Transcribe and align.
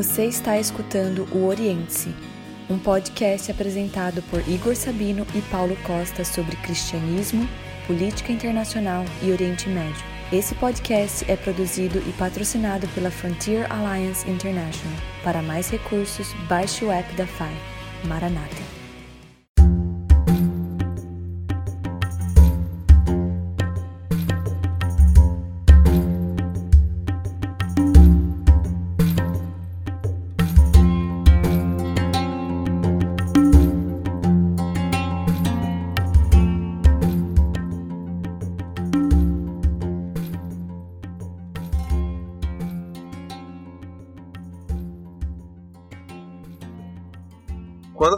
Você 0.00 0.24
está 0.24 0.58
escutando 0.58 1.28
o 1.30 1.44
Oriente-se, 1.44 2.08
um 2.70 2.78
podcast 2.78 3.50
apresentado 3.50 4.22
por 4.30 4.40
Igor 4.48 4.74
Sabino 4.74 5.26
e 5.34 5.42
Paulo 5.50 5.76
Costa 5.86 6.24
sobre 6.24 6.56
cristianismo, 6.56 7.46
política 7.86 8.32
internacional 8.32 9.04
e 9.22 9.30
Oriente 9.30 9.68
Médio. 9.68 10.02
Esse 10.32 10.54
podcast 10.54 11.30
é 11.30 11.36
produzido 11.36 11.98
e 12.08 12.12
patrocinado 12.14 12.88
pela 12.94 13.10
Frontier 13.10 13.70
Alliance 13.70 14.26
International. 14.26 14.96
Para 15.22 15.42
mais 15.42 15.68
recursos, 15.68 16.32
baixe 16.48 16.82
o 16.82 16.90
app 16.90 17.12
da 17.12 17.26
FAI. 17.26 17.54
Maranata. 18.06 18.79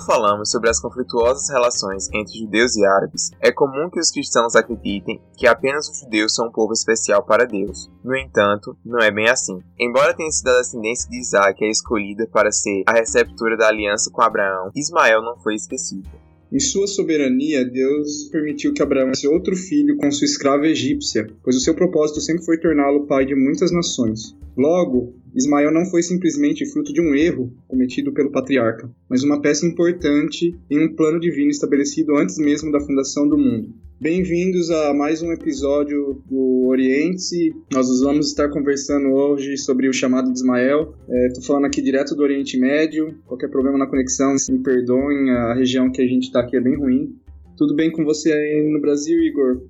Quando 0.02 0.06
falamos 0.06 0.50
sobre 0.50 0.68
as 0.68 0.80
conflituosas 0.80 1.48
relações 1.48 2.08
entre 2.12 2.38
judeus 2.38 2.76
e 2.76 2.84
árabes, 2.84 3.30
é 3.40 3.52
comum 3.52 3.88
que 3.88 4.00
os 4.00 4.10
cristãos 4.10 4.56
acreditem 4.56 5.22
que 5.36 5.46
apenas 5.46 5.88
os 5.88 6.00
judeus 6.00 6.34
são 6.34 6.48
um 6.48 6.52
povo 6.52 6.72
especial 6.72 7.22
para 7.22 7.46
Deus. 7.46 7.88
No 8.02 8.16
entanto, 8.16 8.76
não 8.84 8.98
é 8.98 9.12
bem 9.12 9.28
assim. 9.28 9.62
Embora 9.78 10.14
tenha 10.14 10.30
sido 10.30 10.48
a 10.48 10.58
descendência 10.58 11.08
de 11.08 11.20
Isaac 11.20 11.64
a 11.64 11.68
escolhida 11.68 12.26
para 12.26 12.50
ser 12.50 12.82
a 12.86 12.92
receptora 12.92 13.56
da 13.56 13.68
aliança 13.68 14.10
com 14.10 14.22
Abraão, 14.22 14.70
Ismael 14.74 15.22
não 15.22 15.36
foi 15.38 15.54
esquecido. 15.54 16.08
Em 16.52 16.60
sua 16.60 16.86
soberania, 16.86 17.64
Deus 17.64 18.28
permitiu 18.30 18.74
que 18.74 18.82
Abraão 18.82 19.06
tivesse 19.06 19.26
outro 19.26 19.56
filho 19.56 19.96
com 19.96 20.10
sua 20.10 20.26
escrava 20.26 20.66
egípcia, 20.66 21.26
pois 21.42 21.56
o 21.56 21.60
seu 21.60 21.74
propósito 21.74 22.20
sempre 22.20 22.44
foi 22.44 22.58
torná-lo 22.58 23.06
pai 23.06 23.24
de 23.24 23.34
muitas 23.34 23.72
nações. 23.72 24.36
Logo, 24.54 25.14
Ismael 25.34 25.72
não 25.72 25.86
foi 25.86 26.02
simplesmente 26.02 26.66
fruto 26.66 26.92
de 26.92 27.00
um 27.00 27.14
erro 27.14 27.50
cometido 27.66 28.12
pelo 28.12 28.30
patriarca, 28.30 28.90
mas 29.08 29.24
uma 29.24 29.40
peça 29.40 29.66
importante 29.66 30.54
em 30.70 30.84
um 30.84 30.94
plano 30.94 31.18
divino 31.18 31.48
estabelecido 31.48 32.14
antes 32.18 32.36
mesmo 32.36 32.70
da 32.70 32.80
fundação 32.80 33.26
do 33.26 33.38
mundo. 33.38 33.72
Bem-vindos 34.02 34.68
a 34.68 34.92
mais 34.92 35.22
um 35.22 35.30
episódio 35.30 36.20
do 36.28 36.66
Oriente. 36.66 37.54
Nós 37.72 37.86
vamos 38.00 38.30
estar 38.30 38.50
conversando 38.50 39.12
hoje 39.12 39.56
sobre 39.56 39.88
o 39.88 39.92
chamado 39.92 40.32
de 40.32 40.40
Ismael. 40.40 40.92
Estou 41.28 41.40
é, 41.40 41.46
falando 41.46 41.66
aqui 41.66 41.80
direto 41.80 42.16
do 42.16 42.22
Oriente 42.24 42.58
Médio. 42.58 43.16
Qualquer 43.24 43.48
problema 43.48 43.78
na 43.78 43.86
conexão, 43.86 44.34
me 44.50 44.58
perdoem, 44.58 45.30
a 45.30 45.54
região 45.54 45.88
que 45.92 46.02
a 46.02 46.04
gente 46.04 46.24
está 46.24 46.40
aqui 46.40 46.56
é 46.56 46.60
bem 46.60 46.76
ruim. 46.76 47.16
Tudo 47.56 47.76
bem 47.76 47.92
com 47.92 48.04
você 48.04 48.32
aí 48.32 48.68
no 48.72 48.80
Brasil, 48.80 49.22
Igor? 49.22 49.62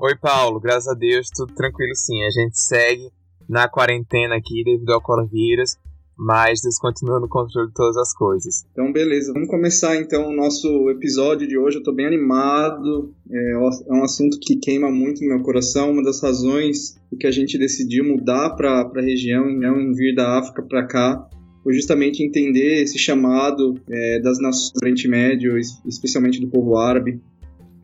Oi, 0.00 0.16
Paulo. 0.18 0.58
Graças 0.58 0.88
a 0.88 0.94
Deus, 0.94 1.28
tudo 1.28 1.52
tranquilo 1.52 1.94
sim. 1.94 2.22
A 2.24 2.30
gente 2.30 2.58
segue 2.58 3.10
na 3.46 3.68
quarentena 3.68 4.36
aqui 4.36 4.64
devido 4.64 4.94
ao 4.94 5.02
coronavírus, 5.02 5.76
mas 6.16 6.62
Deus 6.62 6.78
continua 6.78 7.20
no 7.20 7.28
controle 7.28 7.68
de 7.68 7.74
todas 7.74 7.96
as 7.96 8.14
coisas. 8.14 8.64
Então, 8.72 8.90
beleza. 8.92 9.32
Vamos 9.32 9.48
começar 9.48 9.96
então 9.96 10.28
o 10.28 10.34
nosso 10.34 10.88
episódio 10.90 11.46
de 11.46 11.58
hoje. 11.58 11.76
Eu 11.76 11.80
estou 11.80 11.94
bem 11.94 12.06
animado. 12.06 13.14
É, 13.30 13.52
é 13.52 13.92
um 13.92 14.02
assunto 14.02 14.38
que 14.40 14.56
queima 14.56 14.90
muito 14.90 15.20
no 15.22 15.28
meu 15.28 15.42
coração. 15.42 15.90
Uma 15.90 16.02
das 16.02 16.22
razões 16.22 16.96
que 17.20 17.26
a 17.26 17.30
gente 17.30 17.58
decidiu 17.58 18.04
mudar 18.04 18.50
para 18.50 18.80
a 18.80 19.00
região, 19.00 19.50
não 19.50 19.92
vir 19.92 20.14
da 20.14 20.38
África 20.38 20.62
para 20.62 20.86
cá, 20.86 21.28
foi 21.62 21.74
justamente 21.74 22.22
entender 22.22 22.82
esse 22.82 22.98
chamado 22.98 23.74
é, 23.90 24.20
das 24.20 24.38
nações 24.40 24.72
do 24.72 24.78
Oriente 24.82 25.08
Médio, 25.08 25.58
especialmente 25.84 26.40
do 26.40 26.48
povo 26.48 26.76
árabe, 26.76 27.20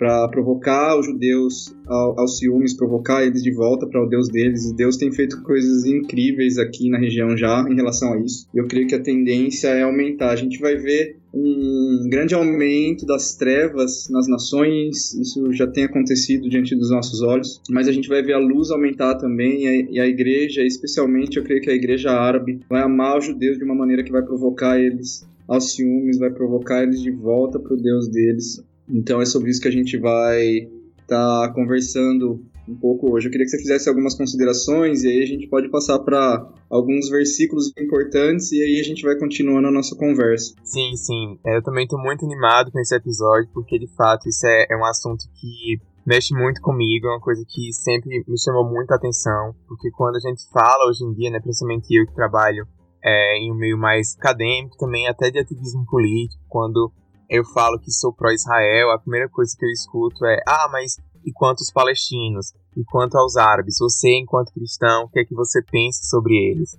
para 0.03 0.27
provocar 0.27 0.99
os 0.99 1.07
judeus 1.07 1.73
ao, 1.87 2.19
aos 2.19 2.39
ciúmes, 2.39 2.75
provocar 2.75 3.25
eles 3.25 3.41
de 3.41 3.53
volta 3.53 3.87
para 3.87 4.03
o 4.03 4.09
Deus 4.09 4.29
deles. 4.29 4.69
E 4.69 4.75
Deus 4.75 4.97
tem 4.97 5.13
feito 5.13 5.41
coisas 5.45 5.85
incríveis 5.85 6.59
aqui 6.59 6.91
na 6.91 6.99
região 6.99 7.37
já 7.37 7.65
em 7.71 7.77
relação 7.77 8.15
a 8.15 8.19
isso. 8.19 8.49
Eu 8.53 8.67
creio 8.67 8.89
que 8.89 8.97
a 8.97 9.01
tendência 9.01 9.69
é 9.69 9.85
aumentar. 9.85 10.31
A 10.31 10.37
gente 10.37 10.59
vai 10.59 10.75
ver 10.75 11.19
um 11.33 12.09
grande 12.11 12.35
aumento 12.35 13.07
das 13.07 13.37
trevas 13.37 14.09
nas 14.11 14.27
nações, 14.27 15.15
isso 15.15 15.53
já 15.53 15.69
tem 15.69 15.85
acontecido 15.85 16.49
diante 16.49 16.75
dos 16.75 16.91
nossos 16.91 17.23
olhos, 17.23 17.63
mas 17.71 17.87
a 17.87 17.93
gente 17.93 18.09
vai 18.09 18.23
ver 18.23 18.35
a 18.35 18.39
luz 18.39 18.71
aumentar 18.71 19.15
também, 19.15 19.89
e 19.89 20.01
a, 20.01 20.07
igreja, 20.07 20.63
especialmente 20.63 21.39
eu 21.39 21.45
creio 21.45 21.63
que 21.63 21.71
a 21.71 21.75
igreja 21.75 22.11
árabe, 22.11 22.61
vai 22.69 22.83
amar 22.83 23.17
os 23.17 23.25
judeus 23.25 23.57
de 23.57 23.65
uma 23.65 23.75
maneira 23.75 24.03
que 24.03 24.13
vai 24.13 24.23
provocar 24.23 24.79
eles 24.79 25.27
aos 25.49 25.75
ciúmes, 25.75 26.19
vai 26.19 26.31
provocar 26.31 26.83
eles 26.83 27.01
de 27.01 27.11
volta 27.11 27.59
para 27.59 27.73
o 27.73 27.81
Deus 27.81 28.09
deles. 28.09 28.63
Então 28.93 29.21
é 29.21 29.27
sobre 29.27 29.51
isso 29.51 29.61
que 29.61 29.69
a 29.69 29.73
gente 29.73 29.97
vai 29.97 30.69
estar 31.01 31.49
tá 31.49 31.53
conversando 31.55 32.45
um 32.69 32.77
pouco 32.77 33.11
hoje. 33.13 33.27
Eu 33.27 33.31
queria 33.31 33.45
que 33.45 33.51
você 33.51 33.59
fizesse 33.59 33.89
algumas 33.89 34.15
considerações 34.15 35.03
e 35.03 35.09
aí 35.09 35.23
a 35.23 35.27
gente 35.27 35.49
pode 35.49 35.69
passar 35.69 35.99
para 36.01 36.49
alguns 36.71 37.09
versículos 37.09 37.73
importantes 37.79 38.53
e 38.53 38.63
aí 38.63 38.81
a 38.81 38.85
gente 38.85 39.03
vai 39.03 39.19
continuando 39.19 39.69
a 39.69 39.73
nossa 39.73 39.97
conversa. 39.97 40.55
Sim, 40.63 40.95
sim. 40.95 41.39
É, 41.45 41.57
eu 41.57 41.63
também 41.63 41.85
estou 41.85 42.01
muito 42.01 42.25
animado 42.25 42.71
com 42.71 42.79
esse 42.79 42.95
episódio 42.95 43.51
porque 43.53 43.79
de 43.79 43.89
fato 43.97 44.29
isso 44.29 44.47
é, 44.47 44.67
é 44.71 44.77
um 44.77 44.85
assunto 44.85 45.25
que 45.41 45.81
mexe 46.07 46.35
muito 46.35 46.61
comigo, 46.61 47.07
é 47.07 47.11
uma 47.11 47.21
coisa 47.21 47.45
que 47.49 47.73
sempre 47.73 48.25
me 48.27 48.39
chamou 48.39 48.69
muita 48.69 48.97
atenção, 48.97 49.55
porque 49.69 49.89
quando 49.93 50.17
a 50.17 50.21
gente 50.21 50.43
fala 50.53 50.89
hoje 50.89 51.05
em 51.05 51.13
dia, 51.15 51.31
né, 51.31 51.41
principalmente 51.41 51.87
eu 51.95 52.07
que 52.07 52.15
trabalho 52.15 52.67
é, 53.05 53.39
em 53.39 53.53
um 53.53 53.55
meio 53.55 53.79
mais 53.79 54.17
acadêmico, 54.19 54.77
também 54.77 55.07
até 55.07 55.31
de 55.31 55.39
ativismo 55.39 55.85
político, 55.87 56.43
quando 56.49 56.93
eu 57.33 57.43
falo 57.47 57.81
que 57.81 57.91
sou 57.91 58.13
pró-Israel, 58.13 58.91
a 58.91 58.99
primeira 58.99 59.27
coisa 59.27 59.57
que 59.59 59.65
eu 59.65 59.71
escuto 59.71 60.27
é: 60.27 60.37
ah, 60.47 60.69
mas 60.71 60.99
e 61.25 61.33
quanto 61.33 61.61
aos 61.61 61.73
palestinos? 61.73 62.53
E 62.77 62.85
quanto 62.85 63.17
aos 63.17 63.37
árabes? 63.37 63.77
Você, 63.81 64.11
enquanto 64.19 64.53
cristão, 64.53 65.05
o 65.05 65.09
que 65.09 65.21
é 65.21 65.25
que 65.25 65.35
você 65.35 65.63
pensa 65.63 66.05
sobre 66.05 66.35
eles? 66.35 66.79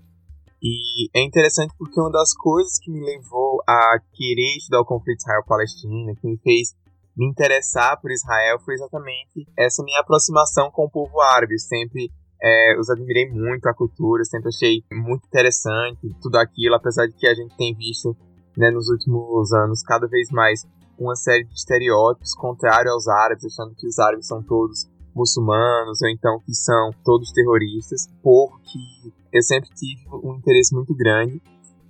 E 0.61 1.09
é 1.13 1.23
interessante 1.23 1.73
porque 1.77 1.99
uma 1.99 2.11
das 2.11 2.33
coisas 2.35 2.77
que 2.79 2.91
me 2.91 3.03
levou 3.03 3.63
a 3.67 3.99
querer 4.13 4.57
estudar 4.57 4.81
o 4.81 4.85
conflito 4.85 5.21
Israel-Palestina, 5.21 6.15
que 6.21 6.27
me 6.27 6.37
fez 6.37 6.75
me 7.17 7.27
interessar 7.27 7.99
por 7.99 8.11
Israel, 8.11 8.59
foi 8.63 8.75
exatamente 8.75 9.47
essa 9.57 9.83
minha 9.83 9.99
aproximação 9.99 10.69
com 10.71 10.85
o 10.85 10.89
povo 10.89 11.19
árabe. 11.19 11.59
Sempre 11.59 12.11
é, 12.41 12.79
os 12.79 12.89
admirei 12.89 13.29
muito, 13.29 13.65
a 13.67 13.73
cultura, 13.73 14.23
sempre 14.23 14.49
achei 14.49 14.83
muito 14.91 15.25
interessante 15.25 16.15
tudo 16.21 16.37
aquilo, 16.37 16.75
apesar 16.75 17.07
de 17.07 17.13
que 17.15 17.27
a 17.27 17.33
gente 17.33 17.55
tem 17.57 17.75
visto 17.75 18.15
né, 18.57 18.71
nos 18.71 18.89
últimos 18.89 19.51
anos 19.53 19.83
cada 19.83 20.07
vez 20.07 20.29
mais 20.31 20.65
uma 20.97 21.15
série 21.15 21.43
de 21.43 21.53
estereótipos 21.53 22.35
contrário 22.35 22.91
aos 22.91 23.07
árabes, 23.07 23.45
achando 23.45 23.75
que 23.75 23.87
os 23.87 23.97
árabes 23.99 24.27
são 24.27 24.41
todos 24.43 24.87
muçulmanos 25.15 26.01
ou 26.01 26.09
então 26.09 26.39
que 26.45 26.53
são 26.53 26.91
todos 27.03 27.31
terroristas, 27.31 28.07
povo 28.21 28.59
que 28.63 29.13
eu 29.31 29.41
sempre 29.41 29.69
tive 29.75 30.03
um 30.23 30.35
interesse 30.35 30.73
muito 30.73 30.95
grande 30.95 31.41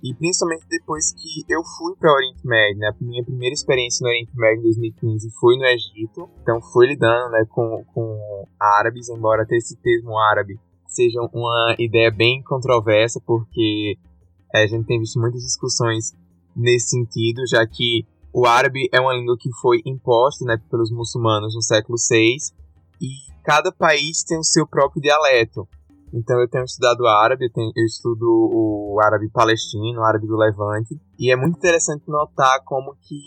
e 0.02 0.14
principalmente 0.14 0.66
depois 0.68 1.12
que 1.12 1.44
eu 1.48 1.62
fui 1.64 1.94
para 1.96 2.12
o 2.12 2.14
Oriente 2.14 2.46
Médio, 2.46 2.78
né? 2.78 2.88
A 2.88 3.04
minha 3.04 3.24
primeira 3.24 3.54
experiência 3.54 4.04
no 4.04 4.10
Oriente 4.10 4.32
Médio 4.34 4.60
em 4.60 4.62
2015 4.64 5.30
foi 5.40 5.56
no 5.56 5.64
Egito, 5.64 6.28
então 6.42 6.60
fui 6.60 6.88
lidando 6.88 7.30
né, 7.30 7.46
com, 7.48 7.82
com 7.94 8.46
árabes, 8.60 9.08
embora 9.08 9.44
até 9.44 9.56
esse 9.56 9.76
termo 9.76 10.18
árabe 10.18 10.60
seja 10.86 11.20
uma 11.32 11.74
ideia 11.78 12.10
bem 12.10 12.42
controversa, 12.42 13.18
porque 13.26 13.96
é, 14.54 14.64
a 14.64 14.66
gente 14.66 14.86
tem 14.86 15.00
visto 15.00 15.18
muitas 15.18 15.42
discussões 15.42 16.12
nesse 16.56 16.90
sentido, 16.90 17.42
já 17.48 17.66
que 17.66 18.06
o 18.32 18.46
árabe 18.46 18.88
é 18.92 19.00
uma 19.00 19.14
língua 19.14 19.36
que 19.38 19.48
foi 19.60 19.80
imposta 19.86 20.44
né, 20.44 20.56
pelos 20.70 20.90
muçulmanos 20.90 21.54
no 21.54 21.62
século 21.62 21.96
VI 22.10 22.36
e 23.00 23.08
cada 23.44 23.70
país 23.70 24.24
tem 24.24 24.38
o 24.38 24.44
seu 24.44 24.66
próprio 24.66 25.00
dialeto. 25.00 25.68
Então 26.12 26.40
eu 26.40 26.48
tenho 26.48 26.64
estudado 26.64 27.06
árabe, 27.06 27.46
eu, 27.46 27.52
tenho, 27.52 27.72
eu 27.76 27.84
estudo 27.84 28.24
o 28.26 28.98
árabe 29.00 29.28
palestino, 29.30 30.00
o 30.00 30.04
árabe 30.04 30.26
do 30.26 30.36
Levante, 30.36 30.96
e 31.18 31.32
é 31.32 31.36
muito 31.36 31.56
interessante 31.56 32.04
notar 32.08 32.62
como 32.64 32.94
que 33.02 33.18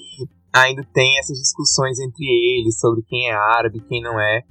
ainda 0.53 0.83
tem 0.93 1.19
essas 1.19 1.37
discussões 1.37 1.99
entre 1.99 2.25
eles 2.25 2.79
sobre 2.79 3.01
quem 3.03 3.29
é 3.29 3.33
árabe, 3.33 3.83
quem 3.87 4.01
não 4.01 4.19
é. 4.19 4.41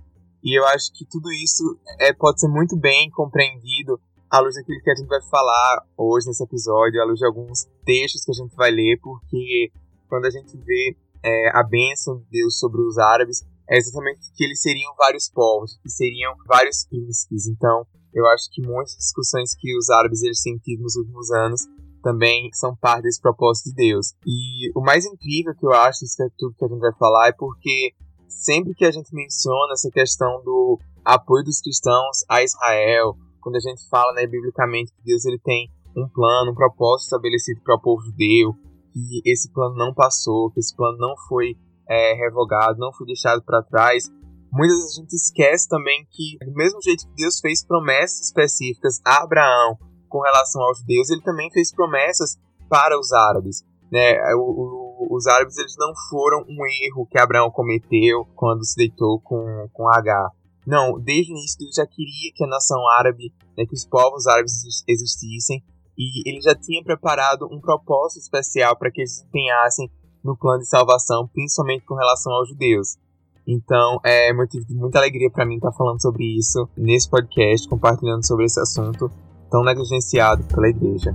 E 0.45 0.59
eu 0.59 0.65
acho 0.67 0.93
que 0.93 1.05
tudo 1.11 1.33
isso 1.33 1.79
é, 1.99 2.13
pode 2.13 2.41
ser 2.41 2.49
muito 2.49 2.77
bem 2.79 3.11
compreendido 3.11 3.99
à 4.37 4.41
luz 4.41 4.55
daquilo 4.55 4.81
que 4.83 4.91
a 4.91 4.95
gente 4.95 5.09
vai 5.09 5.23
falar 5.23 5.83
hoje 5.97 6.27
nesse 6.27 6.45
episódio, 6.45 7.01
à 7.01 7.05
luz 7.05 7.19
de 7.19 7.27
alguns 7.27 7.65
textos 7.85 8.25
que 8.25 8.31
a 8.31 8.35
gente 8.35 8.55
vai 8.55 8.71
ler, 8.71 8.99
porque 9.03 9.73
quando 10.09 10.27
a 10.27 10.31
gente 10.31 10.57
vê 10.59 10.97
é, 11.25 11.57
a 11.57 11.63
bênção 11.63 12.19
de 12.19 12.25
Deus 12.31 12.59
sobre 12.59 12.83
os 12.83 12.99
árabes, 12.99 13.43
é 13.69 13.79
exatamente 13.79 14.21
que 14.35 14.45
eles 14.45 14.61
seriam 14.61 14.95
vários 14.97 15.31
povos, 15.31 15.79
que 15.83 15.89
seriam 15.89 16.35
vários 16.47 16.85
príncipes. 16.85 17.47
Então, 17.47 17.87
eu 18.15 18.27
acho 18.29 18.51
que 18.53 18.61
muitas 18.63 18.95
discussões 18.97 19.55
que 19.59 19.77
os 19.77 19.89
árabes 19.91 20.23
eles 20.23 20.43
têm 20.43 20.59
tido 20.59 20.83
nos 20.83 20.97
últimos 20.97 21.31
anos 21.31 21.63
também 22.03 22.51
são 22.53 22.77
parte 22.77 23.03
desse 23.03 23.21
propósito 23.21 23.71
de 23.71 23.75
Deus. 23.75 24.15
E 24.25 24.71
o 24.77 24.83
mais 24.83 25.05
incrível 25.05 25.55
que 25.59 25.67
eu 25.67 25.73
acho, 25.73 26.05
isso 26.05 26.23
é 26.23 26.29
tudo 26.39 26.55
que 26.57 26.65
a 26.65 26.69
gente 26.69 26.79
vai 26.79 26.93
falar, 26.95 27.29
é 27.29 27.33
porque 27.33 27.93
sempre 28.29 28.75
que 28.75 28.85
a 28.85 28.91
gente 28.91 29.13
menciona 29.15 29.73
essa 29.73 29.91
questão 29.91 30.43
do 30.45 30.79
apoio 31.05 31.43
dos 31.43 31.61
cristãos 31.61 32.25
a 32.29 32.43
Israel, 32.43 33.17
quando 33.47 33.57
a 33.59 33.61
gente 33.61 33.89
fala, 33.89 34.13
né, 34.15 34.27
biblicamente, 34.27 34.91
que 34.91 35.05
Deus 35.05 35.25
ele 35.25 35.39
tem 35.39 35.71
um 35.97 36.09
plano, 36.09 36.51
um 36.51 36.55
propósito 36.55 37.05
estabelecido 37.05 37.61
para 37.63 37.77
o 37.77 37.81
povo 37.81 38.03
judeu, 38.03 38.53
que 38.93 39.23
esse 39.25 39.53
plano 39.53 39.77
não 39.77 39.95
passou, 39.95 40.51
que 40.51 40.59
esse 40.59 40.75
plano 40.75 40.99
não 40.99 41.15
foi 41.29 41.55
é, 41.89 42.15
revogado, 42.15 42.81
não 42.81 42.93
foi 42.93 43.07
deixado 43.07 43.41
para 43.45 43.63
trás. 43.63 44.11
Muitas 44.53 44.77
vezes 44.79 44.99
a 44.99 45.01
gente 45.01 45.13
esquece 45.13 45.69
também 45.69 46.05
que, 46.11 46.45
do 46.45 46.55
mesmo 46.55 46.83
jeito 46.83 47.07
que 47.07 47.15
Deus 47.15 47.39
fez 47.39 47.65
promessas 47.65 48.27
específicas 48.27 49.01
a 49.05 49.23
Abraão 49.23 49.79
com 50.09 50.23
relação 50.23 50.61
aos 50.63 50.81
judeus, 50.81 51.09
ele 51.11 51.23
também 51.23 51.49
fez 51.53 51.73
promessas 51.73 52.37
para 52.69 52.99
os 52.99 53.13
árabes. 53.13 53.63
Né? 53.93 54.19
O, 54.35 55.07
o, 55.07 55.17
os 55.17 55.29
árabes 55.29 55.57
eles 55.57 55.77
não 55.79 55.93
foram 56.11 56.41
um 56.49 56.67
erro 56.85 57.07
que 57.09 57.17
Abraão 57.17 57.49
cometeu 57.49 58.27
quando 58.35 58.67
se 58.67 58.75
deitou 58.75 59.21
com, 59.21 59.69
com 59.73 59.89
H. 59.89 60.33
Não, 60.67 60.99
desde 60.99 61.33
o 61.33 61.37
início 61.37 61.59
Deus 61.61 61.77
já 61.77 61.87
queria 61.87 62.33
que 62.35 62.45
a 62.45 62.49
nação 62.49 62.79
árabe, 62.99 63.33
né, 63.57 63.65
que 63.65 63.75
os 63.75 63.87
povos 63.87 64.27
árabes 64.27 64.53
existissem, 64.89 65.63
e 65.97 66.29
ele 66.29 66.41
já 66.41 66.55
tinha 66.55 66.83
preparado 66.83 67.47
um 67.51 67.61
propósito 67.61 68.21
especial 68.21 68.77
para 68.77 68.91
que 68.91 69.01
eles 69.01 69.23
empenhassem 69.23 69.91
no 70.23 70.37
plano 70.37 70.59
de 70.59 70.69
salvação, 70.69 71.29
principalmente 71.33 71.85
com 71.87 71.95
relação 71.95 72.33
aos 72.33 72.49
judeus. 72.49 72.99
Então, 73.47 74.01
é 74.05 74.33
motivo 74.33 74.67
de 74.67 74.75
muita 74.75 74.99
alegria 74.99 75.31
para 75.31 75.47
mim 75.47 75.55
estar 75.55 75.71
tá 75.71 75.77
falando 75.77 76.03
sobre 76.03 76.25
isso 76.37 76.69
nesse 76.77 77.09
podcast, 77.09 77.69
compartilhando 77.69 78.27
sobre 78.27 78.45
esse 78.45 78.61
assunto 78.61 79.09
tão 79.49 79.63
negligenciado 79.63 80.43
pela 80.45 80.69
igreja. 80.69 81.15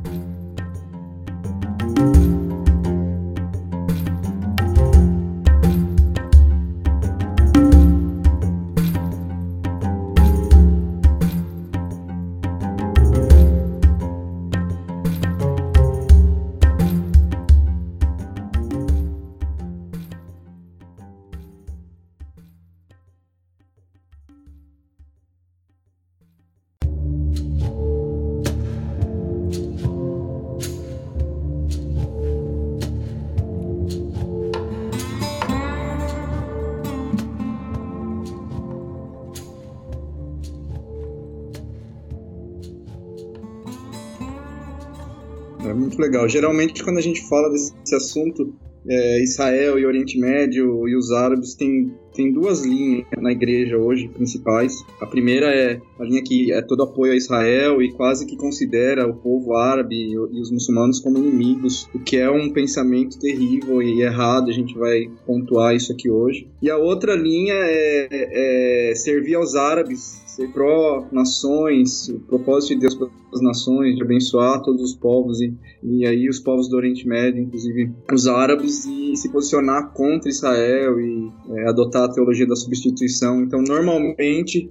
Geralmente, 46.31 46.81
quando 46.81 46.97
a 46.97 47.01
gente 47.01 47.27
fala 47.27 47.49
desse 47.49 47.93
assunto, 47.93 48.53
é, 48.87 49.21
Israel 49.21 49.77
e 49.77 49.85
Oriente 49.85 50.17
Médio 50.17 50.87
e 50.87 50.95
os 50.95 51.11
árabes 51.11 51.53
têm, 51.55 51.93
tem 52.15 52.31
duas 52.31 52.65
linhas 52.65 53.05
na 53.17 53.31
igreja 53.31 53.77
hoje 53.77 54.07
principais. 54.07 54.73
A 55.01 55.05
primeira 55.05 55.47
é 55.53 55.79
a 55.99 56.03
linha 56.03 56.23
que 56.23 56.51
é 56.53 56.61
todo 56.61 56.83
apoio 56.83 57.11
a 57.11 57.15
Israel 57.15 57.81
e 57.81 57.91
quase 57.91 58.25
que 58.25 58.37
considera 58.37 59.07
o 59.07 59.13
povo 59.13 59.55
árabe 59.55 59.95
e, 59.95 60.17
os 60.17 60.49
muçulmanos 60.49 60.99
como 60.99 61.17
inimigos, 61.17 61.87
o 61.93 61.99
que 61.99 62.17
é 62.17 62.31
um 62.31 62.49
pensamento 62.49 63.19
terrível 63.19 63.81
e 63.81 64.01
errado. 64.01 64.49
A 64.49 64.53
gente 64.53 64.73
vai 64.73 65.09
pontuar 65.25 65.75
isso 65.75 65.91
aqui 65.91 66.09
hoje. 66.09 66.47
E 66.61 66.69
a 66.69 66.77
outra 66.77 67.13
linha 67.13 67.55
é, 67.55 68.89
é 68.91 68.95
servir 68.95 69.35
aos 69.35 69.55
árabes 69.55 70.21
pró-nações, 70.47 72.09
o 72.09 72.19
propósito 72.19 72.73
de 72.75 72.81
Deus 72.81 72.95
para 72.95 73.07
as 73.33 73.41
nações, 73.41 73.95
de 73.95 74.03
abençoar 74.03 74.61
todos 74.61 74.81
os 74.81 74.95
povos, 74.95 75.39
e, 75.41 75.53
e 75.83 76.05
aí 76.05 76.27
os 76.27 76.39
povos 76.39 76.67
do 76.67 76.75
Oriente 76.75 77.07
Médio, 77.07 77.41
inclusive 77.41 77.91
os 78.11 78.27
árabes, 78.27 78.85
e 78.85 79.15
se 79.15 79.29
posicionar 79.29 79.91
contra 79.93 80.29
Israel 80.29 80.99
e 80.99 81.31
é, 81.49 81.69
adotar 81.69 82.03
a 82.03 82.11
teologia 82.11 82.47
da 82.47 82.55
substituição. 82.55 83.41
Então, 83.43 83.61
normalmente, 83.61 84.69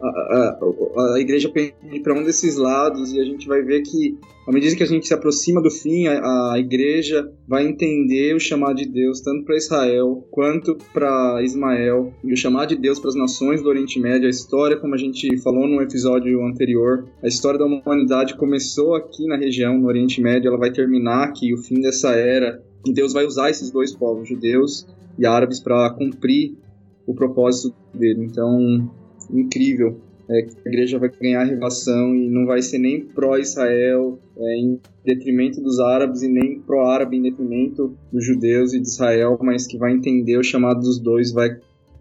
a, 0.00 0.08
a, 0.08 1.14
a 1.14 1.20
igreja 1.20 1.48
pende 1.48 2.00
para 2.02 2.14
um 2.14 2.24
desses 2.24 2.56
lados 2.56 3.12
e 3.12 3.20
a 3.20 3.24
gente 3.24 3.46
vai 3.46 3.62
ver 3.62 3.82
que 3.82 4.18
à 4.46 4.52
medida 4.52 4.76
que 4.76 4.82
a 4.82 4.86
gente 4.86 5.08
se 5.08 5.12
aproxima 5.12 5.60
do 5.60 5.70
fim, 5.70 6.06
a, 6.06 6.52
a 6.52 6.58
igreja 6.58 7.28
vai 7.48 7.66
entender 7.66 8.34
o 8.34 8.38
chamado 8.38 8.76
de 8.76 8.86
Deus 8.86 9.20
tanto 9.20 9.44
para 9.44 9.56
Israel 9.56 10.24
quanto 10.30 10.76
para 10.92 11.42
Ismael 11.42 12.12
e 12.22 12.32
o 12.32 12.36
chamado 12.36 12.68
de 12.68 12.76
Deus 12.76 13.00
para 13.00 13.08
as 13.08 13.16
nações 13.16 13.60
do 13.60 13.68
Oriente 13.68 13.98
Médio. 13.98 14.28
A 14.28 14.30
história, 14.30 14.76
como 14.76 14.94
a 14.94 14.98
gente 14.98 15.36
falou 15.38 15.66
no 15.66 15.82
episódio 15.82 16.44
anterior, 16.46 17.06
a 17.22 17.26
história 17.26 17.58
da 17.58 17.64
humanidade 17.64 18.36
começou 18.36 18.94
aqui 18.94 19.26
na 19.26 19.36
região, 19.36 19.76
no 19.78 19.88
Oriente 19.88 20.20
Médio, 20.20 20.48
ela 20.48 20.58
vai 20.58 20.70
terminar 20.70 21.24
aqui, 21.24 21.52
o 21.52 21.58
fim 21.58 21.80
dessa 21.80 22.10
era. 22.10 22.62
E 22.86 22.92
Deus 22.92 23.12
vai 23.12 23.26
usar 23.26 23.50
esses 23.50 23.70
dois 23.72 23.92
povos, 23.92 24.28
judeus 24.28 24.86
e 25.18 25.26
árabes, 25.26 25.58
para 25.58 25.90
cumprir 25.90 26.56
o 27.04 27.14
propósito 27.14 27.74
dele. 27.92 28.24
Então, 28.24 28.88
incrível 29.30 30.00
é, 30.28 30.42
que 30.42 30.56
a 30.64 30.68
igreja 30.68 30.98
vai 30.98 31.08
ganhar 31.08 31.44
revelação 31.44 32.14
e 32.14 32.28
não 32.28 32.46
vai 32.46 32.60
ser 32.60 32.78
nem 32.78 33.00
pró-Israel 33.00 34.18
é, 34.36 34.58
em 34.58 34.80
detrimento 35.04 35.60
dos 35.60 35.78
árabes 35.78 36.22
e 36.22 36.28
nem 36.28 36.58
pró-árabe 36.60 37.16
em 37.16 37.22
detrimento 37.22 37.96
dos 38.12 38.24
judeus 38.24 38.72
e 38.72 38.80
de 38.80 38.88
Israel, 38.88 39.38
mas 39.40 39.66
que 39.66 39.78
vai 39.78 39.92
entender 39.92 40.36
o 40.36 40.42
chamado 40.42 40.80
dos 40.80 40.98
dois, 40.98 41.32
vai 41.32 41.56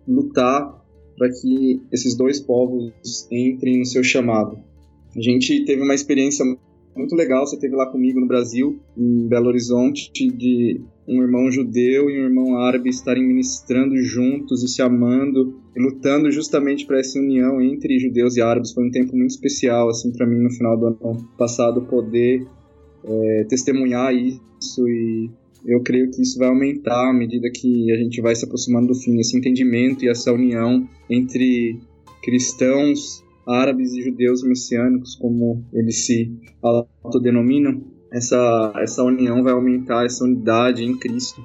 lutar 0.08 0.84
para 1.18 1.30
que 1.30 1.82
esses 1.92 2.16
dois 2.16 2.40
povos 2.40 2.92
entrem 3.32 3.80
no 3.80 3.86
seu 3.86 4.04
chamado. 4.04 4.58
A 5.16 5.22
gente 5.22 5.64
teve 5.64 5.82
uma 5.82 5.96
experiência 5.96 6.44
muito 6.96 7.16
legal, 7.16 7.46
você 7.46 7.58
teve 7.60 7.76
lá 7.76 7.86
comigo 7.86 8.20
no 8.20 8.28
Brasil, 8.28 8.80
em 8.98 9.28
Belo 9.28 9.48
Horizonte, 9.48 10.10
de 10.32 10.82
um 11.08 11.22
irmão 11.22 11.52
judeu 11.52 12.10
e 12.10 12.20
um 12.20 12.26
irmão 12.26 12.58
árabe 12.58 12.90
estarem 12.90 13.24
ministrando 13.24 13.98
juntos 13.98 14.64
e 14.64 14.68
se 14.68 14.82
amando 14.82 15.60
e 15.76 15.82
lutando 15.82 16.32
justamente 16.32 16.86
para 16.86 17.00
essa 17.00 17.20
união 17.20 17.62
entre 17.62 18.00
judeus 18.00 18.38
e 18.38 18.42
árabes. 18.42 18.72
Foi 18.72 18.88
um 18.88 18.92
tempo 18.92 19.16
muito 19.16 19.32
especial, 19.32 19.90
assim, 19.90 20.12
para 20.12 20.26
mim 20.26 20.42
no 20.42 20.50
final 20.50 20.78
do 20.78 20.88
ano 20.88 21.30
passado 21.38 21.82
poder 21.82 22.48
é, 23.04 23.46
testemunhar 23.48 24.16
isso 24.16 24.88
e 24.88 25.30
eu 25.66 25.82
creio 25.82 26.10
que 26.12 26.22
isso 26.22 26.38
vai 26.38 26.48
aumentar 26.48 27.10
à 27.10 27.14
medida 27.14 27.50
que 27.50 27.92
a 27.92 27.98
gente 27.98 28.22
vai 28.22 28.36
se 28.36 28.46
aproximando 28.46 28.88
do 28.88 28.96
fim, 28.96 29.20
esse 29.20 29.36
entendimento 29.38 30.06
e 30.06 30.10
essa 30.10 30.32
união 30.32 30.88
entre 31.10 31.80
cristãos, 32.24 33.24
árabes 33.48 33.94
e 33.94 34.02
judeus 34.02 34.44
messiânicos, 34.44 35.16
como 35.16 35.64
eles 35.74 36.06
se 36.06 36.32
autodenominam, 37.04 37.82
essa, 38.12 38.74
essa 38.78 39.04
união 39.04 39.44
vai 39.44 39.54
aumentar, 39.54 40.06
essa 40.06 40.24
unidade 40.24 40.84
em 40.84 40.98
Cristo. 40.98 41.42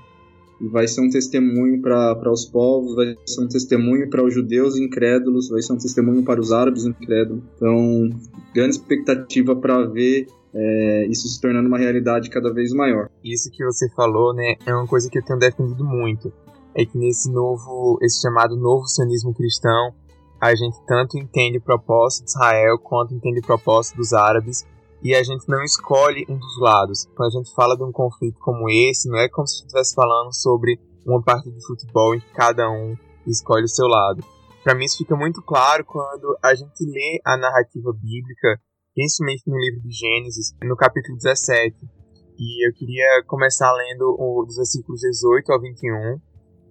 E 0.60 0.68
vai 0.68 0.86
ser 0.86 1.00
um 1.00 1.08
testemunho 1.08 1.80
para 1.80 2.30
os 2.30 2.44
povos, 2.44 2.94
vai 2.94 3.16
ser 3.26 3.42
um 3.42 3.48
testemunho 3.48 4.10
para 4.10 4.22
os 4.22 4.34
judeus 4.34 4.76
incrédulos, 4.76 5.48
vai 5.48 5.62
ser 5.62 5.72
um 5.72 5.78
testemunho 5.78 6.22
para 6.22 6.38
os 6.38 6.52
árabes 6.52 6.84
incrédulos. 6.84 7.42
Então, 7.56 8.10
grande 8.54 8.76
expectativa 8.76 9.56
para 9.56 9.86
ver 9.86 10.26
é, 10.52 11.06
isso 11.06 11.28
se 11.28 11.40
tornando 11.40 11.66
uma 11.66 11.78
realidade 11.78 12.28
cada 12.28 12.52
vez 12.52 12.72
maior. 12.72 13.08
Isso 13.24 13.50
que 13.50 13.64
você 13.64 13.88
falou, 13.90 14.34
né, 14.34 14.56
é 14.66 14.74
uma 14.74 14.86
coisa 14.86 15.08
que 15.08 15.18
eu 15.18 15.24
tenho 15.24 15.38
defendido 15.38 15.84
muito. 15.84 16.32
É 16.74 16.84
que 16.84 16.96
nesse 16.96 17.32
novo, 17.32 17.98
esse 18.02 18.20
chamado 18.20 18.54
novo 18.56 18.86
sionismo 18.86 19.34
cristão, 19.34 19.92
a 20.40 20.54
gente 20.54 20.76
tanto 20.86 21.18
entende 21.18 21.58
o 21.58 21.62
propósito 21.62 22.24
de 22.24 22.30
Israel 22.30 22.78
quanto 22.78 23.14
entende 23.14 23.40
o 23.40 23.46
propósito 23.46 23.96
dos 23.96 24.12
árabes 24.14 24.66
e 25.02 25.14
a 25.14 25.22
gente 25.22 25.46
não 25.48 25.62
escolhe 25.62 26.24
um 26.28 26.38
dos 26.38 26.60
lados. 26.60 27.06
Quando 27.14 27.28
a 27.28 27.38
gente 27.38 27.54
fala 27.54 27.76
de 27.76 27.82
um 27.82 27.92
conflito 27.92 28.38
como 28.40 28.68
esse, 28.70 29.08
não 29.08 29.18
é 29.18 29.28
como 29.28 29.46
se 29.46 29.62
estivesse 29.62 29.94
falando 29.94 30.34
sobre 30.34 30.80
uma 31.06 31.22
partida 31.22 31.56
de 31.56 31.66
futebol 31.66 32.14
em 32.14 32.20
que 32.20 32.32
cada 32.32 32.70
um 32.70 32.96
escolhe 33.26 33.64
o 33.64 33.68
seu 33.68 33.86
lado. 33.86 34.24
Para 34.64 34.74
mim 34.74 34.84
isso 34.84 34.98
fica 34.98 35.16
muito 35.16 35.42
claro 35.42 35.84
quando 35.84 36.36
a 36.42 36.54
gente 36.54 36.84
lê 36.84 37.20
a 37.24 37.36
narrativa 37.36 37.92
bíblica, 37.92 38.60
principalmente 38.94 39.42
no 39.46 39.58
livro 39.58 39.80
de 39.82 39.90
Gênesis, 39.90 40.54
no 40.62 40.76
capítulo 40.76 41.16
17. 41.16 41.76
E 42.38 42.66
eu 42.66 42.72
queria 42.74 43.22
começar 43.26 43.70
lendo 43.72 44.16
os 44.18 44.56
versículos 44.56 45.00
18 45.00 45.52
ao 45.52 45.60
21, 45.60 46.18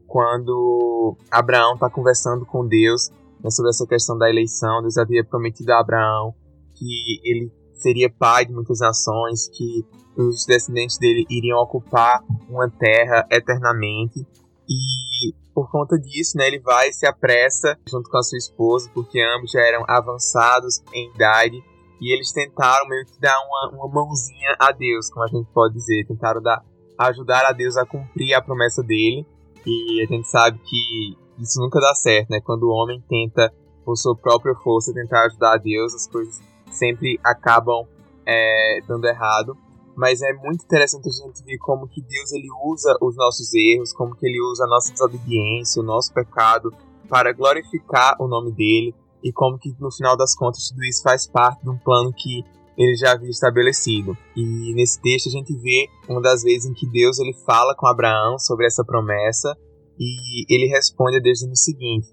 quando 0.07 1.15
Abraão 1.31 1.75
está 1.75 1.89
conversando 1.89 2.45
com 2.45 2.67
Deus 2.67 3.11
né, 3.43 3.49
sobre 3.49 3.69
essa 3.69 3.85
questão 3.87 4.17
da 4.17 4.29
eleição. 4.29 4.81
Deus 4.81 4.97
havia 4.97 5.23
prometido 5.23 5.71
a 5.71 5.79
Abraão 5.79 6.33
que 6.75 7.19
ele 7.23 7.51
seria 7.73 8.09
pai 8.09 8.45
de 8.45 8.53
muitas 8.53 8.79
nações, 8.79 9.47
que 9.49 9.85
os 10.17 10.45
descendentes 10.45 10.97
dele 10.97 11.25
iriam 11.29 11.59
ocupar 11.59 12.21
uma 12.49 12.69
terra 12.69 13.25
eternamente. 13.31 14.25
E 14.67 15.33
por 15.53 15.69
conta 15.69 15.97
disso, 15.97 16.37
né, 16.37 16.47
ele 16.47 16.59
vai 16.59 16.89
e 16.89 16.93
se 16.93 17.05
apressa 17.05 17.77
junto 17.87 18.09
com 18.09 18.17
a 18.17 18.23
sua 18.23 18.37
esposa, 18.37 18.89
porque 18.93 19.19
ambos 19.21 19.51
já 19.51 19.61
eram 19.61 19.83
avançados 19.87 20.81
em 20.93 21.09
idade. 21.13 21.61
E 22.01 22.13
eles 22.13 22.31
tentaram 22.31 22.87
meio 22.87 23.05
que 23.05 23.19
dar 23.19 23.37
uma, 23.45 23.77
uma 23.77 23.93
mãozinha 23.93 24.55
a 24.57 24.71
Deus, 24.71 25.09
como 25.09 25.25
a 25.25 25.27
gente 25.27 25.49
pode 25.53 25.73
dizer. 25.73 26.05
Tentaram 26.07 26.41
dar, 26.41 26.63
ajudar 26.97 27.45
a 27.45 27.51
Deus 27.51 27.75
a 27.75 27.85
cumprir 27.85 28.33
a 28.33 28.41
promessa 28.41 28.81
dele. 28.81 29.25
E 29.65 30.01
a 30.01 30.05
gente 30.05 30.27
sabe 30.29 30.59
que 30.59 31.17
isso 31.39 31.59
nunca 31.61 31.79
dá 31.79 31.93
certo, 31.95 32.29
né? 32.29 32.41
Quando 32.41 32.63
o 32.63 32.71
homem 32.71 33.03
tenta, 33.07 33.53
por 33.85 33.95
sua 33.95 34.15
própria 34.15 34.53
força, 34.55 34.93
tentar 34.93 35.25
ajudar 35.25 35.53
a 35.53 35.57
Deus, 35.57 35.95
as 35.95 36.07
coisas 36.07 36.39
sempre 36.69 37.19
acabam 37.23 37.85
é, 38.25 38.81
dando 38.87 39.05
errado. 39.05 39.57
Mas 39.95 40.21
é 40.21 40.31
muito 40.33 40.63
interessante 40.63 41.09
a 41.09 41.11
gente 41.11 41.43
ver 41.43 41.57
como 41.57 41.87
que 41.87 42.01
Deus 42.01 42.31
ele 42.31 42.47
usa 42.63 42.95
os 43.01 43.15
nossos 43.17 43.53
erros, 43.53 43.91
como 43.91 44.15
que 44.15 44.25
ele 44.25 44.39
usa 44.41 44.63
a 44.63 44.67
nossa 44.67 44.93
desobediência, 44.93 45.81
o 45.81 45.85
nosso 45.85 46.13
pecado 46.13 46.73
para 47.09 47.33
glorificar 47.33 48.15
o 48.19 48.27
nome 48.27 48.51
dele 48.51 48.93
e 49.23 49.33
como 49.33 49.57
que 49.57 49.75
no 49.79 49.91
final 49.91 50.15
das 50.15 50.35
contas 50.35 50.69
tudo 50.69 50.83
isso 50.85 51.01
faz 51.01 51.27
parte 51.27 51.63
de 51.63 51.69
um 51.69 51.77
plano 51.77 52.13
que 52.13 52.45
ele 52.77 52.95
já 52.95 53.11
havia 53.11 53.29
estabelecido. 53.29 54.15
E 54.37 54.73
nesse 54.73 55.01
texto 55.01 55.27
a 55.27 55.31
gente 55.31 55.53
vê 55.57 55.89
uma 56.07 56.21
das 56.21 56.43
vezes 56.43 56.69
em 56.69 56.73
que 56.73 56.87
Deus 56.87 57.19
ele 57.19 57.33
fala 57.45 57.75
com 57.75 57.87
Abraão 57.87 58.39
sobre 58.39 58.67
essa 58.67 58.85
promessa 58.85 59.57
e 59.99 60.45
ele 60.49 60.67
responde 60.67 61.17
a 61.17 61.19
Deus 61.19 61.41
no 61.45 61.55
seguinte: 61.55 62.09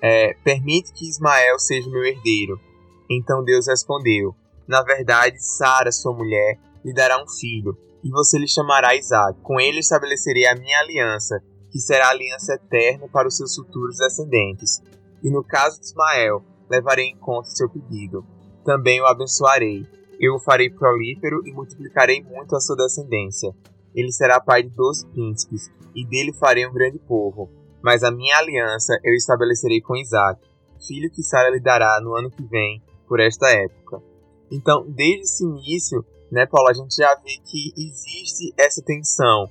é, 0.00 0.34
Permite 0.42 0.92
que 0.92 1.08
Ismael 1.08 1.58
seja 1.58 1.90
meu 1.90 2.04
herdeiro. 2.04 2.58
Então 3.10 3.44
Deus 3.44 3.66
respondeu: 3.66 4.34
Na 4.66 4.82
verdade, 4.82 5.36
Sara, 5.38 5.92
sua 5.92 6.14
mulher, 6.14 6.58
lhe 6.84 6.94
dará 6.94 7.22
um 7.22 7.28
filho, 7.28 7.76
e 8.02 8.10
você 8.10 8.38
lhe 8.38 8.48
chamará 8.48 8.96
Isaac. 8.96 9.38
Com 9.42 9.60
ele 9.60 9.80
estabelecerei 9.80 10.46
a 10.46 10.54
minha 10.54 10.78
aliança, 10.80 11.42
que 11.70 11.78
será 11.80 12.06
a 12.06 12.10
aliança 12.10 12.54
eterna 12.54 13.08
para 13.08 13.28
os 13.28 13.36
seus 13.36 13.54
futuros 13.54 13.98
descendentes. 13.98 14.80
E 15.22 15.30
no 15.30 15.44
caso 15.44 15.80
de 15.80 15.86
Ismael, 15.86 16.42
levarei 16.70 17.06
em 17.06 17.16
conta 17.16 17.50
seu 17.50 17.68
pedido. 17.68 18.24
Também 18.64 19.00
o 19.00 19.06
abençoarei. 19.06 19.86
Eu 20.20 20.34
o 20.34 20.40
farei 20.40 20.68
prolífero 20.68 21.42
e 21.46 21.52
multiplicarei 21.52 22.22
muito 22.22 22.54
a 22.54 22.60
sua 22.60 22.76
descendência. 22.76 23.54
Ele 23.94 24.12
será 24.12 24.40
pai 24.40 24.62
de 24.62 24.70
doze 24.70 25.06
príncipes, 25.06 25.70
e 26.02 26.06
dele 26.06 26.32
farei 26.32 26.66
um 26.66 26.72
grande 26.72 26.98
povo. 26.98 27.50
Mas 27.82 28.02
a 28.02 28.10
minha 28.10 28.36
aliança 28.36 28.98
eu 29.04 29.14
estabelecerei 29.14 29.80
com 29.80 29.96
Isaac, 29.96 30.40
filho 30.86 31.10
que 31.10 31.22
Sara 31.22 31.50
lhe 31.50 31.60
dará 31.60 32.00
no 32.00 32.14
ano 32.14 32.30
que 32.30 32.42
vem, 32.44 32.82
por 33.06 33.20
esta 33.20 33.48
época. 33.48 34.02
Então, 34.50 34.84
desde 34.88 35.22
esse 35.22 35.44
início, 35.44 36.04
né, 36.30 36.46
Paulo, 36.46 36.68
a 36.68 36.74
gente 36.74 36.94
já 36.96 37.14
vê 37.16 37.36
que 37.44 37.72
existe 37.76 38.52
essa 38.56 38.82
tensão 38.82 39.48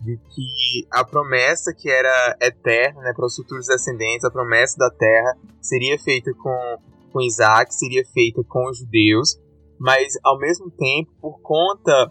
de 0.00 0.16
que 0.16 0.86
a 0.90 1.04
promessa 1.04 1.74
que 1.74 1.90
era 1.90 2.36
eterna 2.40 3.02
né, 3.02 3.12
para 3.14 3.26
os 3.26 3.36
futuros 3.36 3.66
descendentes, 3.66 4.24
a 4.24 4.30
promessa 4.30 4.76
da 4.78 4.90
terra, 4.90 5.36
seria 5.60 5.98
feita 5.98 6.32
com, 6.34 6.78
com 7.12 7.20
Isaac, 7.20 7.74
seria 7.74 8.04
feita 8.06 8.42
com 8.48 8.70
os 8.70 8.78
judeus, 8.78 9.38
mas 9.78 10.14
ao 10.24 10.38
mesmo 10.38 10.70
tempo, 10.70 11.10
por 11.20 11.40
conta 11.42 12.10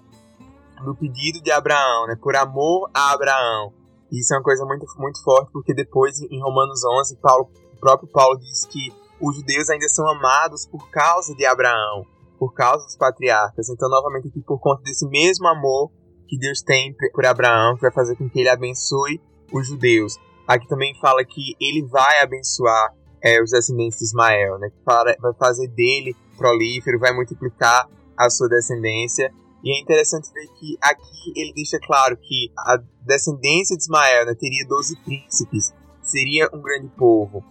do 0.83 0.95
pedido 0.95 1.41
de 1.41 1.51
Abraão, 1.51 2.07
né, 2.07 2.15
por 2.21 2.35
amor 2.35 2.89
a 2.93 3.11
Abraão, 3.11 3.73
isso 4.11 4.33
é 4.33 4.37
uma 4.37 4.43
coisa 4.43 4.65
muito, 4.65 4.85
muito 4.97 5.21
forte, 5.23 5.51
porque 5.51 5.73
depois 5.73 6.19
em 6.19 6.41
Romanos 6.41 6.81
11, 6.83 7.17
Paulo, 7.17 7.49
o 7.73 7.79
próprio 7.79 8.09
Paulo 8.09 8.37
diz 8.39 8.65
que 8.65 8.91
os 9.21 9.35
judeus 9.35 9.69
ainda 9.69 9.87
são 9.89 10.07
amados 10.09 10.65
por 10.65 10.89
causa 10.89 11.35
de 11.35 11.45
Abraão, 11.45 12.05
por 12.37 12.53
causa 12.53 12.85
dos 12.85 12.95
patriarcas. 12.95 13.69
Então, 13.69 13.89
novamente, 13.89 14.29
aqui 14.29 14.41
por 14.41 14.59
conta 14.59 14.81
desse 14.83 15.07
mesmo 15.07 15.47
amor 15.47 15.91
que 16.27 16.37
Deus 16.37 16.61
tem 16.61 16.95
por 17.13 17.25
Abraão, 17.25 17.75
que 17.75 17.81
vai 17.81 17.91
fazer 17.91 18.15
com 18.15 18.29
que 18.29 18.39
ele 18.39 18.49
abençoe 18.49 19.21
os 19.51 19.67
judeus. 19.67 20.17
Aqui 20.47 20.67
também 20.67 20.93
fala 20.99 21.23
que 21.25 21.55
ele 21.59 21.85
vai 21.87 22.21
abençoar 22.23 22.93
é, 23.21 23.41
os 23.41 23.51
descendentes 23.51 23.99
de 23.99 24.05
Ismael, 24.05 24.57
né? 24.57 24.69
Fala, 24.85 25.15
vai 25.19 25.33
fazer 25.33 25.67
dele 25.67 26.15
prolífero, 26.37 26.99
vai 26.99 27.13
multiplicar 27.13 27.87
a 28.17 28.29
sua 28.29 28.47
descendência. 28.47 29.33
E 29.63 29.77
é 29.77 29.81
interessante 29.81 30.31
ver 30.33 30.47
que 30.57 30.77
aqui 30.81 31.33
ele 31.35 31.53
deixa 31.53 31.77
claro 31.79 32.15
que 32.17 32.51
a 32.57 32.77
descendência 33.01 33.75
de 33.75 33.83
Ismael 33.83 34.25
né, 34.25 34.35
teria 34.35 34.65
12 34.67 34.95
príncipes, 35.03 35.73
seria 36.01 36.49
um 36.53 36.61
grande 36.61 36.87
povo. 36.95 37.43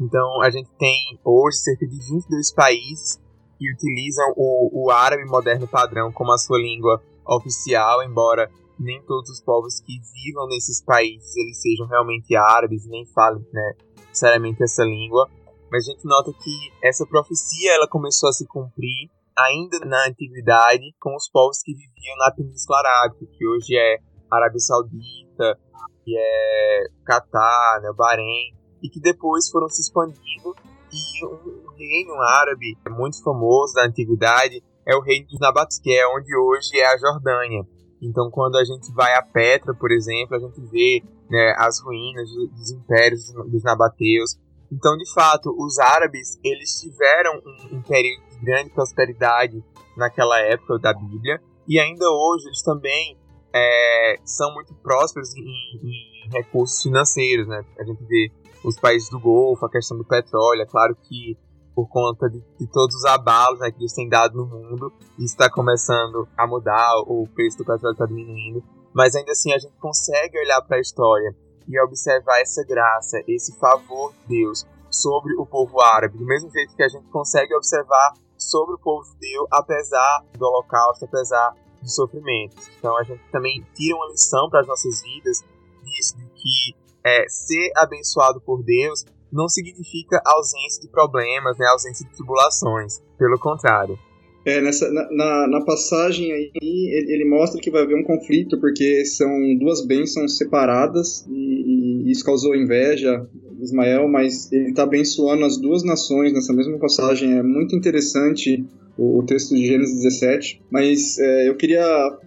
Então 0.00 0.42
a 0.42 0.50
gente 0.50 0.70
tem 0.78 1.18
hoje 1.24 1.58
cerca 1.58 1.86
de 1.86 1.98
22 1.98 2.52
países 2.52 3.20
que 3.58 3.72
utilizam 3.72 4.32
o, 4.36 4.84
o 4.84 4.90
árabe 4.90 5.24
moderno 5.24 5.66
padrão 5.66 6.12
como 6.12 6.32
a 6.32 6.38
sua 6.38 6.58
língua 6.58 7.02
oficial, 7.26 8.02
embora 8.02 8.50
nem 8.78 9.00
todos 9.02 9.30
os 9.30 9.40
povos 9.40 9.80
que 9.80 10.00
vivam 10.12 10.48
nesses 10.48 10.82
países 10.82 11.36
eles 11.36 11.60
sejam 11.62 11.86
realmente 11.86 12.34
árabes 12.34 12.86
nem 12.86 13.06
falem 13.06 13.46
né, 13.52 13.72
necessariamente 14.08 14.62
essa 14.62 14.84
língua. 14.84 15.30
Mas 15.70 15.88
a 15.88 15.92
gente 15.92 16.04
nota 16.04 16.30
que 16.32 16.72
essa 16.82 17.06
profecia 17.06 17.72
ela 17.74 17.88
começou 17.88 18.28
a 18.28 18.32
se 18.32 18.46
cumprir 18.46 19.08
ainda 19.38 19.78
na 19.80 20.08
antiguidade 20.08 20.94
com 21.00 21.14
os 21.14 21.28
povos 21.30 21.62
que 21.62 21.72
viviam 21.72 22.16
na 22.18 22.30
Península 22.30 22.78
Arábica, 22.78 23.26
que 23.26 23.46
hoje 23.46 23.76
é 23.76 23.98
Arábia 24.30 24.58
Saudita, 24.58 25.58
que 26.04 26.16
é 26.16 26.84
Catar, 27.04 27.80
né, 27.82 27.92
Bahrein, 27.96 28.54
e 28.82 28.88
que 28.88 29.00
depois 29.00 29.48
foram 29.50 29.68
se 29.68 29.82
expandindo 29.82 30.54
e 30.92 31.26
um 31.26 31.74
reino 31.76 32.20
árabe 32.20 32.76
muito 32.90 33.22
famoso 33.22 33.74
da 33.74 33.86
antiguidade 33.86 34.62
é 34.86 34.94
o 34.94 35.00
reino 35.00 35.26
dos 35.28 35.40
Nabateus, 35.40 35.78
que 35.78 35.92
é 35.92 36.06
onde 36.08 36.36
hoje 36.36 36.78
é 36.78 36.86
a 36.86 36.98
Jordânia. 36.98 37.66
Então, 38.02 38.30
quando 38.30 38.56
a 38.56 38.64
gente 38.64 38.92
vai 38.92 39.14
a 39.14 39.22
Petra, 39.22 39.72
por 39.72 39.92
exemplo, 39.92 40.36
a 40.36 40.40
gente 40.40 40.60
vê 40.70 41.02
né, 41.30 41.54
as 41.56 41.80
ruínas 41.80 42.28
dos 42.28 42.70
impérios 42.72 43.32
dos 43.48 43.62
Nabateus. 43.62 44.36
Então, 44.72 44.96
de 44.96 45.10
fato, 45.12 45.54
os 45.56 45.78
árabes 45.78 46.38
eles 46.42 46.80
tiveram 46.80 47.40
um, 47.46 47.76
um 47.76 47.82
período 47.82 48.31
grande 48.42 48.70
prosperidade 48.70 49.62
naquela 49.96 50.38
época 50.40 50.78
da 50.78 50.92
Bíblia 50.92 51.40
e 51.68 51.78
ainda 51.78 52.04
hoje 52.10 52.46
eles 52.46 52.62
também 52.62 53.16
é, 53.54 54.16
são 54.24 54.52
muito 54.54 54.74
prósperos 54.74 55.34
em, 55.36 55.42
em, 55.42 56.30
recursos 56.32 56.82
financeiros, 56.82 57.46
né? 57.46 57.64
A 57.78 57.84
gente 57.84 58.02
vê 58.04 58.30
os 58.64 58.78
países 58.78 59.08
do 59.10 59.20
Golfo, 59.20 59.66
a 59.66 59.70
questão 59.70 59.96
do 59.96 60.04
petróleo, 60.04 60.62
é 60.62 60.66
claro 60.66 60.96
que 60.96 61.36
por 61.74 61.88
conta 61.88 62.28
de, 62.28 62.42
de, 62.58 62.66
todos 62.66 62.96
os 62.96 63.04
abalos 63.04 63.60
né, 63.60 63.70
que 63.70 63.78
eles 63.78 63.94
têm 63.94 64.08
dado 64.08 64.36
no 64.36 64.46
mundo. 64.46 64.92
Está 65.18 65.50
começando 65.50 66.28
a 66.36 66.46
mudar, 66.46 66.98
o 67.06 67.26
preço 67.34 67.58
do 67.58 67.64
petróleo 67.64 67.92
está 67.92 68.06
diminuindo. 68.06 68.62
Mas 68.92 69.14
ainda 69.14 69.32
assim 69.32 69.52
a 69.52 69.58
gente 69.58 69.74
consegue 69.78 70.38
olhar 70.38 70.60
para 70.62 70.76
a 70.76 70.80
história 70.80 71.34
e 71.66 71.80
observar 71.80 72.40
essa 72.40 72.62
graça, 72.64 73.22
esse 73.26 73.58
favor 73.58 74.12
de 74.12 74.36
Deus 74.36 74.66
sobre 74.90 75.34
o 75.36 75.46
povo 75.46 75.80
árabe, 75.80 76.18
do 76.18 76.26
mesmo 76.26 76.50
jeito 76.50 76.76
que 76.76 76.82
a 76.82 76.88
gente 76.88 77.06
consegue 77.08 77.54
observar 77.54 78.12
sobre 78.50 78.74
o 78.74 78.78
povo 78.78 79.04
judeu, 79.04 79.46
apesar 79.50 80.24
do 80.38 80.44
holocausto, 80.44 81.04
apesar 81.04 81.54
dos 81.80 81.94
sofrimentos. 81.94 82.68
Então 82.78 82.96
a 82.98 83.02
gente 83.02 83.22
também 83.30 83.64
tira 83.74 83.96
uma 83.96 84.08
lição 84.08 84.48
para 84.50 84.60
as 84.60 84.66
nossas 84.66 85.02
vidas 85.02 85.44
disso, 85.84 86.16
de 86.16 86.26
que 86.26 86.76
é, 87.04 87.24
ser 87.28 87.72
abençoado 87.76 88.40
por 88.40 88.62
Deus 88.62 89.04
não 89.32 89.48
significa 89.48 90.20
ausência 90.24 90.82
de 90.82 90.88
problemas, 90.88 91.56
né, 91.58 91.66
ausência 91.66 92.06
de 92.06 92.12
tribulações. 92.14 93.02
Pelo 93.18 93.38
contrário. 93.38 93.98
É, 94.44 94.60
nessa, 94.60 94.90
na, 94.90 95.46
na 95.46 95.64
passagem 95.64 96.32
aí, 96.32 96.50
ele, 96.60 97.12
ele, 97.12 97.24
mostra 97.24 97.60
que 97.60 97.70
vai 97.70 97.82
haver 97.82 97.96
um 97.96 98.02
conflito, 98.02 98.58
porque 98.60 99.04
são 99.04 99.28
duas 99.56 99.86
bênçãos 99.86 100.36
separadas, 100.36 101.24
e, 101.30 102.08
e 102.08 102.10
isso 102.10 102.24
causou 102.24 102.54
inveja 102.56 103.24
Ismael, 103.62 104.08
mas 104.08 104.50
ele 104.52 104.70
está 104.70 104.82
abençoando 104.82 105.44
as 105.44 105.56
duas 105.56 105.84
nações 105.84 106.32
nessa 106.32 106.52
mesma 106.52 106.78
passagem. 106.78 107.38
É 107.38 107.42
muito 107.42 107.76
interessante 107.76 108.64
o, 108.98 109.18
o 109.18 109.22
texto 109.24 109.54
de 109.54 109.66
Gênesis 109.66 110.02
17, 110.02 110.62
mas 110.70 111.18
é, 111.18 111.48
eu 111.48 111.56
queria 111.56 111.82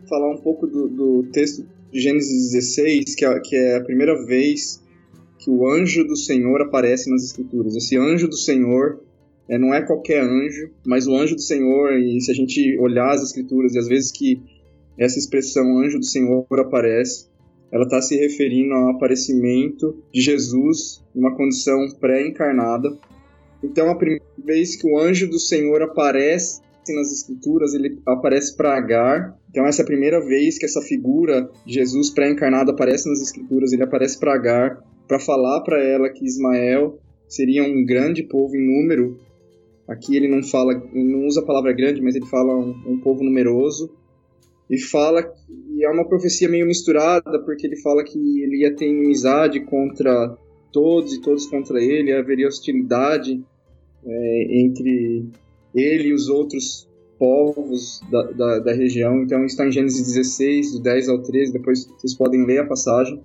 falar 0.08 0.32
um 0.32 0.38
pouco 0.38 0.65
do, 0.65 0.88
do 0.88 1.24
texto 1.32 1.65
de 1.92 2.00
Gênesis 2.00 2.51
16, 2.51 3.15
que 3.15 3.25
é, 3.25 3.39
que 3.39 3.56
é 3.56 3.77
a 3.77 3.84
primeira 3.84 4.25
vez 4.25 4.82
que 5.39 5.50
o 5.50 5.70
anjo 5.70 6.04
do 6.06 6.15
Senhor 6.15 6.62
aparece 6.62 7.10
nas 7.10 7.24
Escrituras. 7.24 7.75
Esse 7.75 7.98
anjo 7.98 8.27
do 8.27 8.38
Senhor 8.38 9.00
é, 9.48 9.58
não 9.58 9.74
é 9.74 9.82
qualquer 9.82 10.24
anjo, 10.24 10.72
mas 10.86 11.08
o 11.08 11.15
anjo 11.15 11.36
do 11.36 11.42
Senhor, 11.42 11.94
e 12.00 12.20
se 12.20 12.32
a 12.32 12.34
gente 12.34 12.77
olhar 12.80 13.12
as 13.12 13.22
Escrituras, 13.22 13.75
e 13.75 13.80
às 13.80 13.88
vezes 13.88 14.12
que 14.12 14.42
essa 14.98 15.20
expressão 15.20 15.77
anjo 15.80 16.00
do 16.00 16.06
Senhor 16.06 16.48
aparece, 16.51 17.27
ela 17.75 17.84
está 17.84 18.01
se 18.01 18.15
referindo 18.15 18.74
ao 18.74 18.91
aparecimento 18.91 20.01
de 20.10 20.22
Jesus 20.22 21.03
em 21.13 21.20
uma 21.20 21.36
condição 21.36 21.86
pré-encarnada. 22.00 22.98
Então, 23.62 23.89
a 23.89 23.96
primeira 23.98 24.24
vez 24.38 24.77
que 24.77 24.88
o 24.88 24.98
anjo 24.98 25.29
do 25.29 25.38
Senhor 25.38 25.82
aparece 25.82 26.62
nas 26.88 27.12
Escrituras, 27.12 27.74
ele 27.74 28.00
aparece 28.05 28.55
para 28.55 28.77
Agar. 28.77 29.38
Então, 29.50 29.67
essa 29.67 29.82
é 29.82 29.84
a 29.84 29.86
primeira 29.86 30.25
vez 30.25 30.58
que 30.58 30.63
essa 30.63 30.79
figura 30.79 31.50
de 31.65 31.74
Jesus 31.74 32.12
pré-encarnado 32.12 32.72
aparece 32.72 33.10
nas 33.10 33.22
Escrituras. 33.22 33.74
Ele 33.74 33.84
aparece 33.84 34.17
para 34.17 34.36
Agar 34.36 34.82
para 35.05 35.20
falar 35.20 35.60
para 35.60 35.84
ela 35.84 36.10
que 36.10 36.25
Ismael 36.25 36.98
seria 37.27 37.62
um 37.62 37.84
grande 37.84 38.24
povo 38.24 38.55
em 38.55 38.65
número. 38.65 39.20
Aqui 39.86 40.15
ele 40.15 40.29
não 40.29 40.41
fala, 40.41 40.82
não 40.94 41.25
usa 41.25 41.41
a 41.41 41.46
palavra 41.46 41.74
grande, 41.74 42.01
mas 42.01 42.15
ele 42.15 42.25
fala 42.27 42.55
um, 42.55 42.72
um 42.88 43.01
povo 43.01 43.22
numeroso. 43.22 43.94
E 44.69 44.79
fala 44.79 45.24
que 45.24 45.84
é 45.84 45.89
uma 45.89 46.07
profecia 46.07 46.50
meio 46.50 46.65
misturada, 46.65 47.39
porque 47.43 47.67
ele 47.67 47.77
fala 47.77 48.03
que 48.03 48.17
ele 48.41 48.62
ia 48.62 48.75
ter 48.75 48.88
inimizade 48.88 49.60
contra 49.62 50.38
todos 50.72 51.13
e 51.13 51.22
todos 51.22 51.45
contra 51.45 51.81
ele, 51.81 52.12
haveria 52.12 52.48
hostilidade 52.48 53.41
é, 54.05 54.60
entre 54.60 55.25
ele 55.74 56.10
e 56.10 56.13
os 56.13 56.27
outros 56.27 56.88
povos 57.17 58.01
da, 58.12 58.24
da, 58.24 58.60
da, 58.60 58.74
região. 58.74 59.22
Então 59.22 59.45
está 59.45 59.65
em 59.65 59.72
Gênesis 59.72 60.05
16, 60.13 60.74
do 60.74 60.81
10 60.81 61.10
ao 61.10 61.22
13, 61.22 61.53
depois 61.53 61.86
vocês 61.86 62.13
podem 62.15 62.45
ler 62.45 62.60
a 62.60 62.65
passagem. 62.65 63.22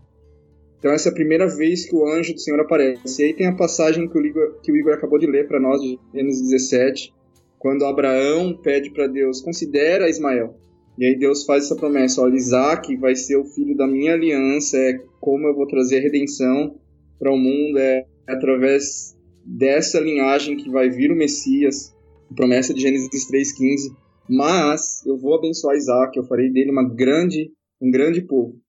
Então 0.78 0.92
essa 0.92 1.08
é 1.08 1.12
a 1.12 1.14
primeira 1.14 1.46
vez 1.46 1.86
que 1.86 1.94
o 1.94 2.06
anjo 2.06 2.32
do 2.32 2.40
Senhor 2.40 2.60
aparece. 2.60 3.22
E 3.22 3.26
aí 3.26 3.34
tem 3.34 3.46
a 3.46 3.56
passagem 3.56 4.08
que 4.08 4.16
o 4.16 4.24
Igor, 4.24 4.60
que 4.62 4.72
o 4.72 4.76
Igor 4.76 4.94
acabou 4.94 5.18
de 5.18 5.26
ler 5.26 5.46
para 5.46 5.60
nós, 5.60 5.80
de 5.80 5.98
Gênesis 6.14 6.48
17, 6.48 7.12
quando 7.58 7.84
Abraão 7.84 8.56
pede 8.56 8.90
para 8.90 9.06
Deus, 9.06 9.40
considera 9.40 10.08
Ismael. 10.08 10.54
E 11.00 11.06
aí 11.06 11.18
Deus 11.18 11.46
faz 11.46 11.64
essa 11.64 11.76
promessa, 11.76 12.20
olha, 12.20 12.36
Isaac 12.36 12.94
vai 12.96 13.16
ser 13.16 13.38
o 13.38 13.44
filho 13.46 13.74
da 13.74 13.86
minha 13.86 14.12
aliança, 14.12 14.76
é 14.76 14.98
como 15.18 15.48
eu 15.48 15.54
vou 15.54 15.66
trazer 15.66 15.96
a 15.96 16.02
redenção 16.02 16.78
para 17.18 17.32
o 17.32 17.38
mundo, 17.38 17.78
é 17.78 18.04
através 18.28 19.16
dessa 19.42 19.98
linhagem 19.98 20.58
que 20.58 20.68
vai 20.68 20.90
vir 20.90 21.10
o 21.10 21.16
Messias, 21.16 21.96
promessa 22.36 22.74
de 22.74 22.82
Gênesis 22.82 23.26
3,15. 23.30 23.96
Mas 24.28 25.02
eu 25.06 25.16
vou 25.16 25.34
abençoar 25.34 25.74
Isaac, 25.74 26.18
eu 26.18 26.24
farei 26.24 26.52
dele 26.52 26.70
uma 26.70 26.86
grande, 26.86 27.50
um 27.80 27.90
grande 27.90 28.20
povo. 28.20 28.60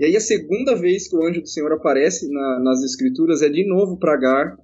E 0.00 0.06
aí 0.06 0.16
a 0.16 0.20
segunda 0.20 0.74
vez 0.74 1.06
que 1.06 1.14
o 1.14 1.24
anjo 1.24 1.40
do 1.40 1.48
Senhor 1.48 1.72
aparece 1.72 2.28
na, 2.32 2.58
nas 2.58 2.82
escrituras 2.82 3.42
é 3.42 3.48
de 3.48 3.64
novo 3.64 3.96
para 3.96 4.14
Agar, 4.14 4.58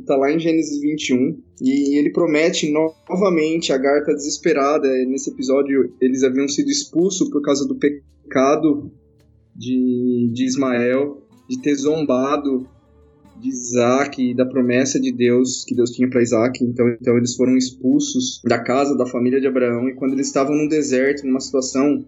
está 0.00 0.16
lá 0.16 0.32
em 0.32 0.38
Gênesis 0.38 0.80
21, 0.80 1.38
e 1.60 1.98
ele 1.98 2.10
promete 2.10 2.70
novamente, 2.70 3.72
Agar 3.72 4.00
está 4.00 4.12
desesperada, 4.12 4.88
nesse 5.06 5.30
episódio 5.30 5.92
eles 6.00 6.22
haviam 6.22 6.48
sido 6.48 6.70
expulsos 6.70 7.28
por 7.30 7.42
causa 7.42 7.66
do 7.66 7.76
pecado 7.76 8.90
de, 9.54 10.30
de 10.32 10.44
Ismael, 10.44 11.22
de 11.48 11.60
ter 11.60 11.74
zombado 11.74 12.66
de 13.40 13.48
Isaac 13.48 14.22
e 14.22 14.34
da 14.34 14.44
promessa 14.44 15.00
de 15.00 15.10
Deus 15.10 15.64
que 15.64 15.74
Deus 15.74 15.90
tinha 15.90 16.08
para 16.08 16.22
Isaac. 16.22 16.62
Então, 16.62 16.88
então 17.00 17.16
eles 17.16 17.34
foram 17.34 17.56
expulsos 17.56 18.40
da 18.44 18.58
casa 18.58 18.96
da 18.96 19.06
família 19.06 19.40
de 19.40 19.46
Abraão 19.46 19.88
e 19.88 19.94
quando 19.94 20.12
eles 20.12 20.26
estavam 20.26 20.54
no 20.54 20.68
deserto, 20.68 21.26
numa 21.26 21.40
situação 21.40 22.04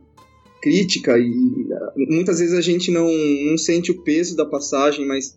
crítica 0.61 1.19
e 1.19 1.67
muitas 2.09 2.39
vezes 2.39 2.55
a 2.55 2.61
gente 2.61 2.91
não, 2.91 3.09
não 3.47 3.59
sente 3.59 3.91
o 3.91 4.03
peso 4.03 4.37
da 4.37 4.47
passagem, 4.47 5.07
mas 5.07 5.37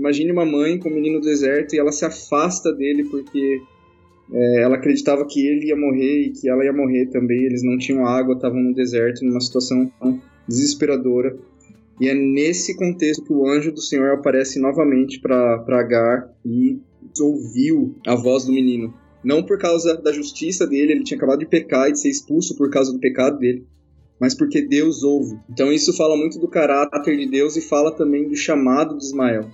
imagine 0.00 0.32
uma 0.32 0.46
mãe 0.46 0.78
com 0.78 0.88
um 0.88 0.94
menino 0.94 1.18
no 1.18 1.20
deserto 1.20 1.74
e 1.74 1.78
ela 1.78 1.92
se 1.92 2.04
afasta 2.04 2.72
dele 2.72 3.04
porque 3.04 3.60
é, 4.32 4.62
ela 4.62 4.76
acreditava 4.76 5.26
que 5.26 5.46
ele 5.46 5.66
ia 5.66 5.76
morrer 5.76 6.22
e 6.22 6.30
que 6.30 6.48
ela 6.48 6.64
ia 6.64 6.72
morrer 6.72 7.06
também. 7.06 7.44
Eles 7.44 7.62
não 7.62 7.76
tinham 7.76 8.06
água, 8.06 8.34
estavam 8.34 8.60
no 8.60 8.74
deserto, 8.74 9.24
numa 9.24 9.40
situação 9.40 9.92
desesperadora. 10.48 11.36
E 12.00 12.08
é 12.08 12.14
nesse 12.14 12.74
contexto 12.74 13.22
que 13.24 13.32
o 13.32 13.46
anjo 13.46 13.72
do 13.72 13.82
Senhor 13.82 14.12
aparece 14.12 14.58
novamente 14.58 15.20
para 15.20 15.62
Agar 15.68 16.30
e 16.44 16.78
ouviu 17.20 17.94
a 18.06 18.14
voz 18.14 18.46
do 18.46 18.52
menino. 18.52 18.94
Não 19.22 19.42
por 19.42 19.58
causa 19.58 19.94
da 19.98 20.12
justiça 20.12 20.66
dele, 20.66 20.92
ele 20.92 21.04
tinha 21.04 21.18
acabado 21.18 21.40
de 21.40 21.46
pecar 21.46 21.90
e 21.90 21.92
de 21.92 22.00
ser 22.00 22.08
expulso 22.08 22.56
por 22.56 22.70
causa 22.70 22.90
do 22.90 22.98
pecado 22.98 23.38
dele, 23.38 23.66
mas 24.18 24.34
porque 24.34 24.62
Deus 24.62 25.02
ouve. 25.02 25.36
Então 25.50 25.70
isso 25.70 25.94
fala 25.94 26.16
muito 26.16 26.38
do 26.38 26.48
caráter 26.48 27.18
de 27.18 27.26
Deus 27.26 27.54
e 27.54 27.60
fala 27.60 27.94
também 27.94 28.26
do 28.26 28.34
chamado 28.34 28.96
de 28.96 29.04
Ismael. 29.04 29.50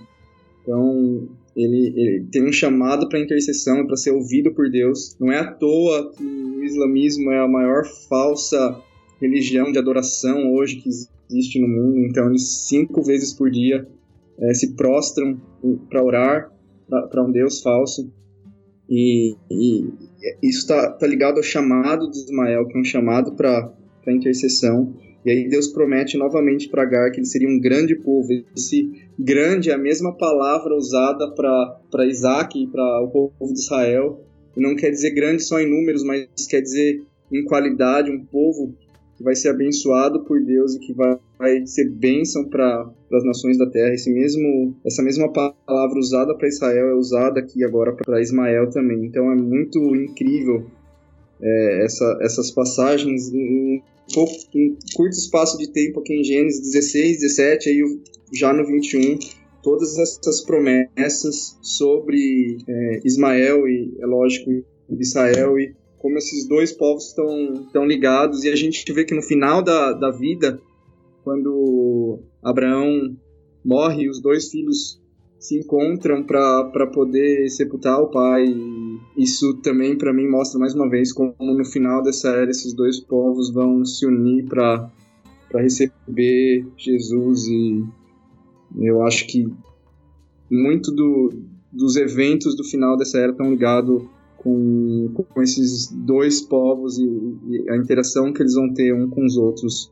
Então 0.67 1.29
ele, 1.55 1.93
ele 1.95 2.27
tem 2.29 2.45
um 2.45 2.51
chamado 2.51 3.07
para 3.07 3.19
intercessão, 3.19 3.87
para 3.87 3.95
ser 3.95 4.11
ouvido 4.11 4.53
por 4.53 4.69
Deus. 4.69 5.15
Não 5.17 5.31
é 5.31 5.39
à 5.39 5.49
toa 5.49 6.11
que 6.11 6.23
o 6.23 6.63
islamismo 6.63 7.31
é 7.31 7.39
a 7.39 7.47
maior 7.47 7.85
falsa 8.09 8.77
religião 9.21 9.71
de 9.71 9.79
adoração 9.79 10.53
hoje 10.53 10.75
que 10.75 10.89
existe 10.89 11.59
no 11.59 11.67
mundo. 11.69 11.99
Então, 11.99 12.27
eles 12.27 12.67
cinco 12.67 13.01
vezes 13.01 13.33
por 13.33 13.49
dia 13.49 13.87
é, 14.39 14.53
se 14.53 14.75
prostram 14.75 15.39
para 15.89 16.03
orar 16.03 16.51
para 17.09 17.23
um 17.23 17.31
Deus 17.31 17.61
falso. 17.61 18.11
E, 18.89 19.35
e 19.49 19.89
isso 20.43 20.59
está 20.59 20.91
tá 20.91 21.07
ligado 21.07 21.37
ao 21.37 21.43
chamado 21.43 22.11
de 22.11 22.17
Ismael, 22.17 22.67
que 22.67 22.77
é 22.77 22.81
um 22.81 22.83
chamado 22.83 23.33
para 23.33 23.73
intercessão. 24.07 24.93
E 25.27 25.29
aí 25.29 25.49
Deus 25.49 25.67
promete 25.67 26.17
novamente 26.17 26.69
para 26.69 26.83
Agar 26.83 27.11
que 27.11 27.19
ele 27.19 27.27
seria 27.27 27.49
um 27.49 27.59
grande 27.59 27.93
povo. 27.97 28.29
Esse 28.55 28.89
grande 29.19 29.69
é 29.69 29.73
a 29.73 29.77
mesma 29.77 30.15
palavra 30.15 30.73
usada 30.73 31.29
para 31.35 32.05
Isaac 32.05 32.57
e 32.57 32.65
para 32.65 33.01
o 33.01 33.09
povo 33.09 33.53
de 33.53 33.59
Israel. 33.59 34.23
E 34.55 34.61
não 34.61 34.73
quer 34.73 34.89
dizer 34.89 35.11
grande 35.11 35.43
só 35.43 35.59
em 35.59 35.69
números, 35.69 36.01
mas 36.01 36.29
quer 36.49 36.61
dizer 36.61 37.03
em 37.29 37.43
qualidade, 37.43 38.09
um 38.09 38.23
povo 38.23 38.73
que 39.17 39.23
vai 39.23 39.35
ser 39.35 39.49
abençoado 39.49 40.23
por 40.23 40.41
Deus 40.41 40.75
e 40.75 40.79
que 40.79 40.93
vai, 40.93 41.19
vai 41.37 41.67
ser 41.67 41.89
bênção 41.89 42.45
para 42.45 42.89
as 43.11 43.25
nações 43.25 43.57
da 43.57 43.69
terra. 43.69 43.93
Esse 43.93 44.09
mesmo, 44.09 44.77
essa 44.85 45.03
mesma 45.03 45.29
palavra 45.33 45.99
usada 45.99 46.37
para 46.37 46.47
Israel 46.47 46.87
é 46.87 46.95
usada 46.95 47.41
aqui 47.41 47.65
agora 47.65 47.91
para 47.91 48.21
Ismael 48.21 48.69
também. 48.69 49.03
Então 49.03 49.29
é 49.29 49.35
muito 49.35 49.93
incrível 49.93 50.67
é, 51.41 51.83
essa, 51.83 52.17
essas 52.21 52.49
passagens 52.49 53.27
em, 53.33 53.83
pouco, 54.13 54.33
em 54.55 54.77
curto 54.95 55.17
espaço 55.17 55.57
de 55.57 55.71
tempo 55.71 55.99
aqui 55.99 56.13
em 56.13 56.23
Gênesis 56.23 56.61
16, 56.61 57.19
17, 57.19 57.69
aí 57.69 57.99
já 58.33 58.53
no 58.53 58.65
21 58.65 59.17
todas 59.61 59.97
essas 59.97 60.41
promessas 60.45 61.57
sobre 61.61 62.57
é, 62.67 62.99
Ismael 63.03 63.67
e, 63.67 63.97
é 63.99 64.05
lógico, 64.05 64.49
Israel 64.89 65.59
e 65.59 65.75
como 65.97 66.17
esses 66.17 66.47
dois 66.47 66.71
povos 66.71 67.07
estão 67.07 67.67
tão 67.73 67.85
ligados, 67.85 68.43
e 68.43 68.49
a 68.49 68.55
gente 68.55 68.91
vê 68.93 69.03
que 69.03 69.15
no 69.15 69.21
final 69.21 69.61
da, 69.61 69.91
da 69.93 70.11
vida, 70.11 70.59
quando 71.23 72.19
Abraão 72.41 73.17
morre, 73.65 74.07
os 74.07 74.21
dois 74.21 74.49
filhos 74.49 75.01
se 75.39 75.59
encontram 75.59 76.23
para 76.23 76.87
poder 76.87 77.49
sepultar 77.49 77.99
o 77.99 78.09
pai. 78.09 78.45
Isso 79.17 79.55
também, 79.55 79.97
para 79.97 80.13
mim, 80.13 80.27
mostra 80.27 80.59
mais 80.59 80.75
uma 80.75 80.87
vez 80.87 81.11
como 81.11 81.33
no 81.39 81.65
final 81.65 82.03
dessa 82.03 82.29
era 82.29 82.51
esses 82.51 82.71
dois 82.71 82.99
povos 82.99 83.51
vão 83.51 83.83
se 83.83 84.05
unir 84.05 84.45
para 84.45 84.91
receber 85.55 86.67
Jesus. 86.77 87.47
E 87.47 87.83
eu 88.79 89.01
acho 89.01 89.25
que 89.25 89.51
muito 90.51 90.91
do, 90.91 91.33
dos 91.71 91.95
eventos 91.95 92.55
do 92.55 92.63
final 92.63 92.95
dessa 92.95 93.17
era 93.17 93.31
estão 93.31 93.49
ligados 93.49 94.03
com, 94.37 95.11
com 95.13 95.41
esses 95.41 95.87
dois 95.91 96.39
povos 96.41 96.99
e, 96.99 97.03
e, 97.03 97.69
a 97.71 97.75
interação 97.75 98.31
que 98.31 98.41
eles 98.43 98.53
vão 98.53 98.71
ter 98.71 98.93
um 98.93 99.09
com 99.09 99.25
os 99.25 99.35
outros 99.35 99.91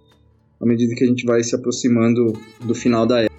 à 0.62 0.66
medida 0.66 0.96
que 0.96 1.04
a 1.04 1.08
gente 1.08 1.26
vai 1.26 1.44
se 1.44 1.56
aproximando 1.56 2.32
do 2.64 2.76
final 2.76 3.06
da 3.06 3.22
era. 3.22 3.35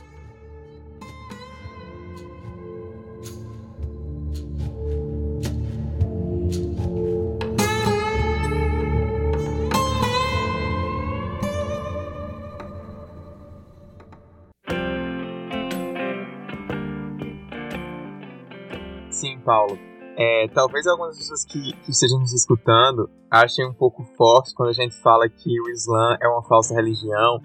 Paulo. 19.46 19.78
É, 20.18 20.48
talvez 20.48 20.86
algumas 20.86 21.16
pessoas 21.16 21.44
que, 21.44 21.72
que 21.84 21.90
estejam 21.90 22.18
nos 22.18 22.32
escutando 22.32 23.08
achem 23.30 23.66
um 23.66 23.72
pouco 23.72 24.02
forte 24.16 24.52
quando 24.54 24.70
a 24.70 24.72
gente 24.72 24.96
fala 25.00 25.28
que 25.28 25.60
o 25.60 25.70
Islã 25.70 26.16
é 26.20 26.26
uma 26.26 26.42
falsa 26.42 26.74
religião, 26.74 27.40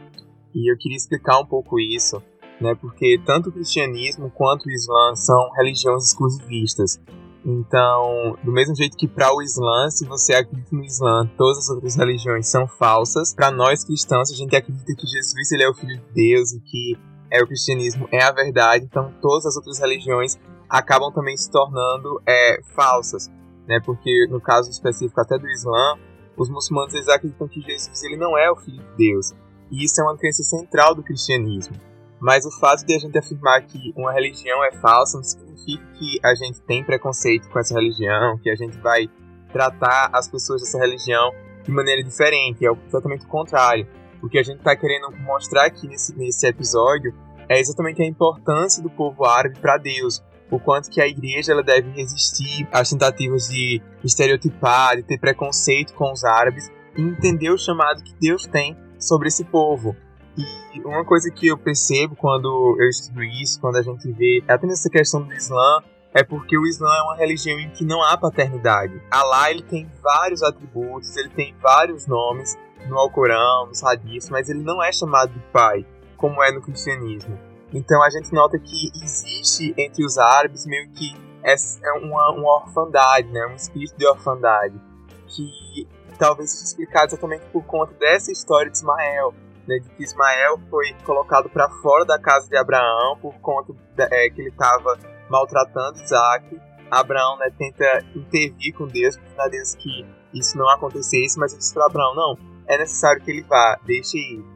e 0.55 0.71
eu 0.71 0.77
queria 0.77 0.97
explicar 0.97 1.39
um 1.39 1.45
pouco 1.45 1.79
isso, 1.79 2.21
né, 2.59 2.73
porque 2.75 3.19
tanto 3.25 3.49
o 3.49 3.51
cristianismo 3.51 4.31
quanto 4.31 4.65
o 4.65 4.71
Islã 4.71 5.15
são 5.15 5.51
religiões 5.51 6.05
exclusivistas. 6.05 6.99
Então, 7.43 8.37
do 8.43 8.51
mesmo 8.51 8.75
jeito 8.75 8.95
que 8.95 9.07
para 9.07 9.33
o 9.33 9.41
Islã, 9.41 9.89
se 9.89 10.05
você 10.05 10.33
acredita 10.33 10.75
no 10.75 10.83
Islã, 10.83 11.29
todas 11.37 11.57
as 11.57 11.69
outras 11.69 11.95
religiões 11.95 12.47
são 12.47 12.67
falsas, 12.67 13.33
para 13.33 13.51
nós 13.51 13.83
cristãos, 13.83 14.31
a 14.31 14.35
gente 14.35 14.55
acredita 14.55 14.93
que 14.95 15.07
Jesus 15.07 15.51
ele 15.51 15.63
é 15.63 15.69
o 15.69 15.73
Filho 15.73 15.97
de 15.97 16.13
Deus 16.13 16.53
e 16.53 16.59
que 16.61 16.97
é 17.31 17.41
o 17.41 17.47
cristianismo 17.47 18.07
é 18.11 18.21
a 18.23 18.31
verdade, 18.31 18.85
então 18.85 19.11
todas 19.21 19.45
as 19.45 19.55
outras 19.55 19.79
religiões 19.79 20.37
acabam 20.71 21.11
também 21.11 21.35
se 21.35 21.51
tornando 21.51 22.21
é, 22.25 22.61
falsas, 22.73 23.29
né? 23.67 23.79
Porque 23.85 24.27
no 24.29 24.39
caso 24.39 24.69
específico 24.69 25.19
até 25.19 25.37
do 25.37 25.47
Islã, 25.49 25.99
os 26.37 26.49
muçulmanos 26.49 26.93
eles 26.93 27.09
acreditam 27.09 27.47
que 27.47 27.61
Jesus 27.61 28.01
ele 28.03 28.15
não 28.15 28.37
é 28.37 28.49
o 28.49 28.55
Filho 28.55 28.81
de 28.81 29.11
Deus, 29.11 29.33
e 29.69 29.83
isso 29.83 29.99
é 29.99 30.03
uma 30.03 30.17
crença 30.17 30.43
central 30.43 30.95
do 30.95 31.03
cristianismo. 31.03 31.75
Mas 32.19 32.45
o 32.45 32.51
fato 32.59 32.85
de 32.85 32.95
a 32.95 32.99
gente 32.99 33.17
afirmar 33.17 33.61
que 33.63 33.91
uma 33.97 34.13
religião 34.13 34.63
é 34.63 34.71
falsa 34.71 35.17
não 35.17 35.23
significa 35.23 35.83
que 35.93 36.19
a 36.23 36.33
gente 36.35 36.61
tem 36.61 36.83
preconceito 36.83 37.49
com 37.49 37.59
essa 37.59 37.73
religião, 37.73 38.37
que 38.37 38.49
a 38.49 38.55
gente 38.55 38.77
vai 38.77 39.09
tratar 39.51 40.09
as 40.13 40.29
pessoas 40.29 40.61
dessa 40.61 40.77
religião 40.77 41.31
de 41.63 41.71
maneira 41.71 42.01
diferente, 42.03 42.65
é 42.65 42.71
exatamente 42.87 43.25
o 43.25 43.27
contrário. 43.27 43.87
O 44.21 44.29
que 44.29 44.37
a 44.37 44.43
gente 44.43 44.59
está 44.59 44.75
querendo 44.75 45.11
mostrar 45.17 45.65
aqui 45.65 45.87
nesse, 45.87 46.15
nesse 46.15 46.47
episódio 46.47 47.13
é 47.49 47.59
exatamente 47.59 48.01
a 48.01 48.05
importância 48.05 48.81
do 48.81 48.89
povo 48.89 49.25
árabe 49.25 49.59
para 49.59 49.77
Deus, 49.77 50.23
o 50.51 50.59
quanto 50.59 50.91
que 50.91 51.01
a 51.01 51.07
igreja 51.07 51.53
ela 51.53 51.63
deve 51.63 51.89
resistir 51.91 52.67
às 52.71 52.89
tentativas 52.89 53.47
de 53.47 53.81
estereotipar, 54.03 54.97
de 54.97 55.03
ter 55.03 55.17
preconceito 55.17 55.93
com 55.93 56.11
os 56.11 56.25
árabes 56.25 56.69
e 56.95 57.01
entender 57.01 57.49
o 57.49 57.57
chamado 57.57 58.03
que 58.03 58.13
Deus 58.19 58.45
tem 58.45 58.77
sobre 58.99 59.29
esse 59.29 59.45
povo. 59.45 59.95
E 60.37 60.81
uma 60.81 61.05
coisa 61.05 61.31
que 61.31 61.47
eu 61.47 61.57
percebo 61.57 62.15
quando 62.15 62.77
eu 62.79 62.89
estudo 62.89 63.23
isso, 63.23 63.59
quando 63.59 63.77
a 63.77 63.81
gente 63.81 64.11
vê 64.11 64.43
até 64.47 64.67
nessa 64.67 64.89
questão 64.89 65.23
do 65.23 65.33
Islã, 65.33 65.81
é 66.13 66.23
porque 66.23 66.57
o 66.57 66.65
Islã 66.65 66.89
é 66.89 67.01
uma 67.03 67.15
religião 67.15 67.57
em 67.57 67.69
que 67.69 67.85
não 67.85 68.03
há 68.03 68.17
paternidade. 68.17 69.01
Allah 69.09 69.51
ele 69.51 69.61
tem 69.61 69.89
vários 70.03 70.43
atributos, 70.43 71.15
ele 71.15 71.29
tem 71.29 71.55
vários 71.61 72.05
nomes 72.05 72.57
no 72.87 72.97
Alcorão, 72.97 73.67
nos 73.67 73.81
hadiths, 73.83 74.29
mas 74.29 74.49
ele 74.49 74.61
não 74.61 74.83
é 74.83 74.91
chamado 74.91 75.31
de 75.33 75.39
pai, 75.51 75.85
como 76.17 76.43
é 76.43 76.51
no 76.51 76.61
cristianismo. 76.61 77.50
Então 77.73 78.03
a 78.03 78.09
gente 78.09 78.33
nota 78.33 78.59
que 78.59 78.91
existe 79.01 79.73
entre 79.77 80.05
os 80.05 80.17
árabes 80.17 80.65
meio 80.65 80.89
que 80.89 81.15
é, 81.43 81.55
uma, 81.99 82.31
uma 82.31 82.55
orfandade, 82.57 83.27
né? 83.29 83.45
Um 83.47 83.55
espírito 83.55 83.97
de 83.97 84.05
orfandade 84.05 84.79
que 85.27 85.87
talvez 86.19 86.51
seja 86.51 86.65
explicado 86.65 87.07
exatamente 87.07 87.45
por 87.51 87.63
conta 87.63 87.93
dessa 87.93 88.31
história 88.31 88.69
de 88.69 88.77
Ismael, 88.77 89.33
né, 89.67 89.79
de 89.79 89.89
que 89.89 90.03
Ismael 90.03 90.59
foi 90.69 90.93
colocado 91.03 91.49
para 91.49 91.69
fora 91.81 92.05
da 92.05 92.19
casa 92.19 92.47
de 92.47 92.57
Abraão 92.57 93.17
por 93.19 93.33
conta 93.39 93.73
de, 93.73 94.03
é, 94.03 94.29
que 94.29 94.41
ele 94.41 94.49
estava 94.49 94.99
maltratando 95.29 96.01
Isaac. 96.01 96.59
Abraão 96.91 97.37
né, 97.37 97.49
tenta 97.57 98.05
intervir 98.13 98.75
com 98.75 98.85
Deus, 98.85 99.17
para 99.35 99.47
Deus 99.47 99.73
que 99.75 100.05
isso 100.33 100.57
não 100.57 100.69
acontecesse, 100.69 101.39
mas 101.39 101.53
ele 101.53 101.59
diz 101.59 101.73
para 101.73 101.85
Abraão: 101.85 102.13
não, 102.13 102.37
é 102.67 102.77
necessário 102.77 103.21
que 103.21 103.31
ele 103.31 103.43
vá, 103.43 103.79
deixe 103.85 104.17
ir. 104.17 104.50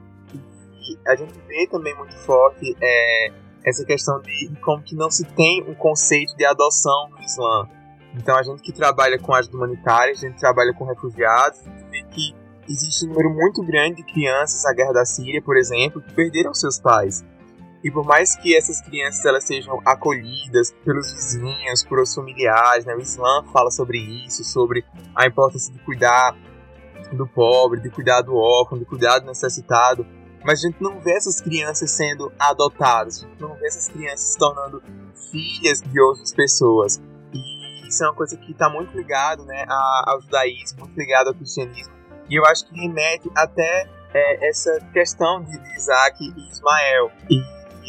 E 0.87 0.97
a 1.07 1.15
gente 1.15 1.33
vê 1.47 1.67
também 1.67 1.95
muito 1.95 2.15
forte 2.17 2.75
é, 2.81 3.31
essa 3.65 3.83
questão 3.83 4.21
de 4.21 4.51
como 4.63 4.83
que 4.83 4.95
não 4.95 5.09
se 5.09 5.25
tem 5.25 5.63
um 5.67 5.73
conceito 5.73 6.35
de 6.35 6.45
adoção 6.45 7.09
no 7.09 7.19
Islã. 7.21 7.67
Então 8.13 8.37
a 8.37 8.43
gente 8.43 8.61
que 8.61 8.71
trabalha 8.71 9.19
com 9.19 9.33
ajuda 9.33 9.57
humanitária, 9.57 10.13
a 10.13 10.15
gente 10.15 10.39
trabalha 10.39 10.73
com 10.73 10.85
refugiados, 10.85 11.59
a 11.61 11.69
gente 11.69 11.89
vê 11.89 12.03
que 12.03 12.35
existe 12.69 13.05
um 13.05 13.09
número 13.09 13.29
muito 13.31 13.61
grande 13.63 13.97
de 13.97 14.13
crianças 14.13 14.63
na 14.63 14.73
guerra 14.73 14.93
da 14.93 15.05
Síria, 15.05 15.41
por 15.41 15.57
exemplo, 15.57 16.01
que 16.01 16.13
perderam 16.13 16.53
seus 16.53 16.79
pais. 16.79 17.23
E 17.83 17.91
por 17.91 18.03
mais 18.03 18.35
que 18.35 18.55
essas 18.55 18.81
crianças 18.81 19.23
elas 19.25 19.43
sejam 19.43 19.79
acolhidas 19.85 20.71
pelos 20.83 21.11
vizinhos, 21.11 21.83
por 21.83 21.99
os 21.99 22.15
familiares, 22.15 22.85
né, 22.85 22.95
o 22.95 22.99
Islã 22.99 23.43
fala 23.53 23.69
sobre 23.69 23.99
isso, 24.25 24.43
sobre 24.43 24.83
a 25.15 25.27
importância 25.27 25.71
de 25.71 25.79
cuidar 25.79 26.35
do 27.11 27.27
pobre, 27.27 27.79
de 27.81 27.89
cuidar 27.89 28.21
do 28.21 28.35
órfão, 28.35 28.77
de 28.77 28.85
cuidar 28.85 29.19
do 29.19 29.27
necessitado, 29.27 30.05
mas 30.45 30.63
a 30.63 30.67
gente 30.67 30.81
não 30.81 30.99
vê 30.99 31.13
essas 31.13 31.41
crianças 31.41 31.89
sendo 31.91 32.31
adotadas, 32.39 33.23
a 33.23 33.27
gente 33.27 33.41
não 33.41 33.55
vê 33.55 33.67
essas 33.67 33.87
crianças 33.89 34.33
se 34.33 34.37
tornando 34.37 34.81
filhas 35.31 35.81
de 35.81 35.99
outras 35.99 36.33
pessoas. 36.33 37.01
E 37.33 37.87
isso 37.87 38.03
é 38.03 38.07
uma 38.07 38.15
coisa 38.15 38.37
que 38.37 38.51
está 38.51 38.69
muito 38.69 38.95
ligado 38.95 39.43
né, 39.45 39.65
ao 39.67 40.21
judaísmo, 40.21 40.81
muito 40.81 40.95
ligado 40.95 41.27
ao 41.29 41.33
cristianismo. 41.33 41.93
E 42.29 42.35
eu 42.35 42.45
acho 42.45 42.67
que 42.67 42.79
remete 42.79 43.29
até 43.35 43.89
é, 44.13 44.49
essa 44.49 44.79
questão 44.93 45.43
de 45.43 45.57
Isaac 45.75 46.23
e 46.23 46.49
Ismael. 46.49 47.11
E, 47.29 47.37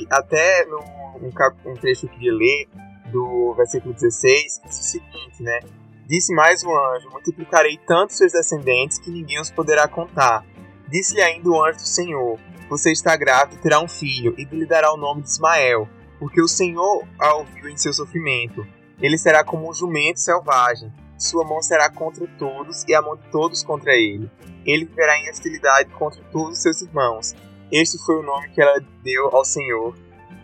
e 0.03 0.07
até 0.11 0.65
no, 0.67 0.79
um, 0.79 1.31
um 1.71 1.75
trecho 1.75 2.03
que 2.03 2.07
eu 2.07 2.11
queria 2.11 2.35
ler, 2.35 2.69
do 3.11 3.55
versículo 3.55 3.95
16, 3.95 4.61
diz 4.65 4.81
o 4.81 4.83
seguinte, 4.83 5.43
né? 5.43 5.61
Disse 6.07 6.35
mais 6.35 6.63
um 6.65 6.71
anjo: 6.71 7.11
Multiplicarei 7.11 7.79
tanto 7.87 8.13
seus 8.13 8.33
descendentes 8.33 8.99
que 8.99 9.11
ninguém 9.11 9.41
os 9.41 9.51
poderá 9.51 9.89
contar. 9.89 10.45
Disse-lhe 10.89 11.23
ainda 11.23 11.49
o 11.49 11.65
anjo 11.65 11.79
do 11.79 11.89
Senhor: 11.89 12.39
Você 12.69 12.93
está 12.93 13.15
e 13.15 13.57
terá 13.59 13.81
um 13.81 13.89
filho, 13.89 14.35
e 14.39 14.45
lhe 14.45 14.67
dará 14.67 14.93
o 14.93 14.97
nome 14.97 15.23
de 15.23 15.29
Ismael, 15.29 15.89
porque 16.19 16.41
o 16.41 16.49
Senhor 16.49 17.07
a 17.19 17.35
ouviu 17.35 17.69
em 17.69 17.77
seu 17.77 17.93
sofrimento. 17.93 18.67
Ele 19.01 19.19
será 19.19 19.45
como 19.45 19.69
um 19.69 19.75
jumento 19.75 20.21
selvagem. 20.21 20.93
Sua 21.19 21.45
mão 21.45 21.63
será 21.63 21.91
contra 21.91 22.27
todos 22.39 22.85
e 22.87 22.95
a 22.95 23.03
mão 23.03 23.17
de 23.17 23.27
todos 23.31 23.63
contra 23.65 23.95
ele. 23.95 24.31
Ele 24.65 24.85
viverá 24.85 25.19
em 25.19 25.31
hostilidade 25.31 25.91
contra 25.91 26.23
todos 26.25 26.57
os 26.57 26.63
seus 26.63 26.83
irmãos. 26.83 27.35
Este 27.73 27.99
foi 27.99 28.17
o 28.17 28.23
nome 28.23 28.51
que 28.51 28.61
ela 28.61 28.81
deu 29.03 29.29
ao 29.35 29.45
Senhor 29.45 29.95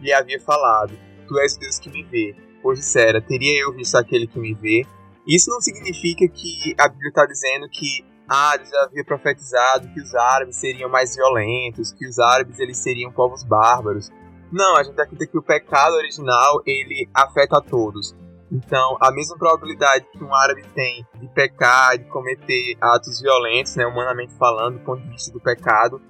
lhe 0.03 0.13
havia 0.13 0.41
falado: 0.41 0.93
Tu 1.29 1.39
és 1.39 1.57
Deus 1.57 1.79
que 1.79 1.89
me 1.91 2.03
vê. 2.03 2.35
Pois 2.61 2.79
dissera: 2.79 3.23
Teria 3.23 3.63
eu 3.63 3.73
visto 3.73 3.95
aquele 3.97 4.27
que 4.27 4.39
me 4.39 4.55
vê? 4.55 4.85
Isso 5.27 5.49
não 5.51 5.61
significa 5.61 6.27
que 6.29 6.75
a 6.79 6.89
Bíblia 6.89 7.09
está 7.09 7.25
dizendo 7.25 7.69
que 7.71 8.05
ah, 8.29 8.55
já 8.59 8.85
havia 8.85 9.05
profetizado 9.05 9.89
que 9.89 10.01
os 10.01 10.15
árabes 10.15 10.57
seriam 10.57 10.89
mais 10.89 11.15
violentos, 11.15 11.93
que 11.93 12.07
os 12.07 12.19
árabes 12.19 12.59
eles 12.59 12.79
seriam 12.79 13.13
povos 13.13 13.45
bárbaros. 13.45 14.11
Não, 14.51 14.77
a 14.77 14.83
gente 14.83 15.01
acredita 15.01 15.31
que 15.31 15.39
o 15.39 15.43
pecado 15.43 15.95
original 15.95 16.63
ele 16.67 17.09
afeta 17.15 17.59
a 17.59 17.61
todos. 17.61 18.15
Então, 18.51 18.99
a 19.01 19.11
mesma 19.11 19.37
probabilidade 19.39 20.07
que 20.13 20.23
um 20.23 20.35
árabe 20.35 20.63
tem 20.75 21.07
de 21.15 21.27
pecar, 21.29 21.97
de 21.97 22.05
cometer 22.05 22.77
atos 22.81 23.21
violentos, 23.21 23.77
né, 23.77 23.87
humanamente 23.87 24.35
falando, 24.35 24.79
do 24.79 24.85
ponto 24.85 25.03
de 25.03 25.09
vista 25.09 25.33
do 25.33 25.41
pecado, 25.41 26.01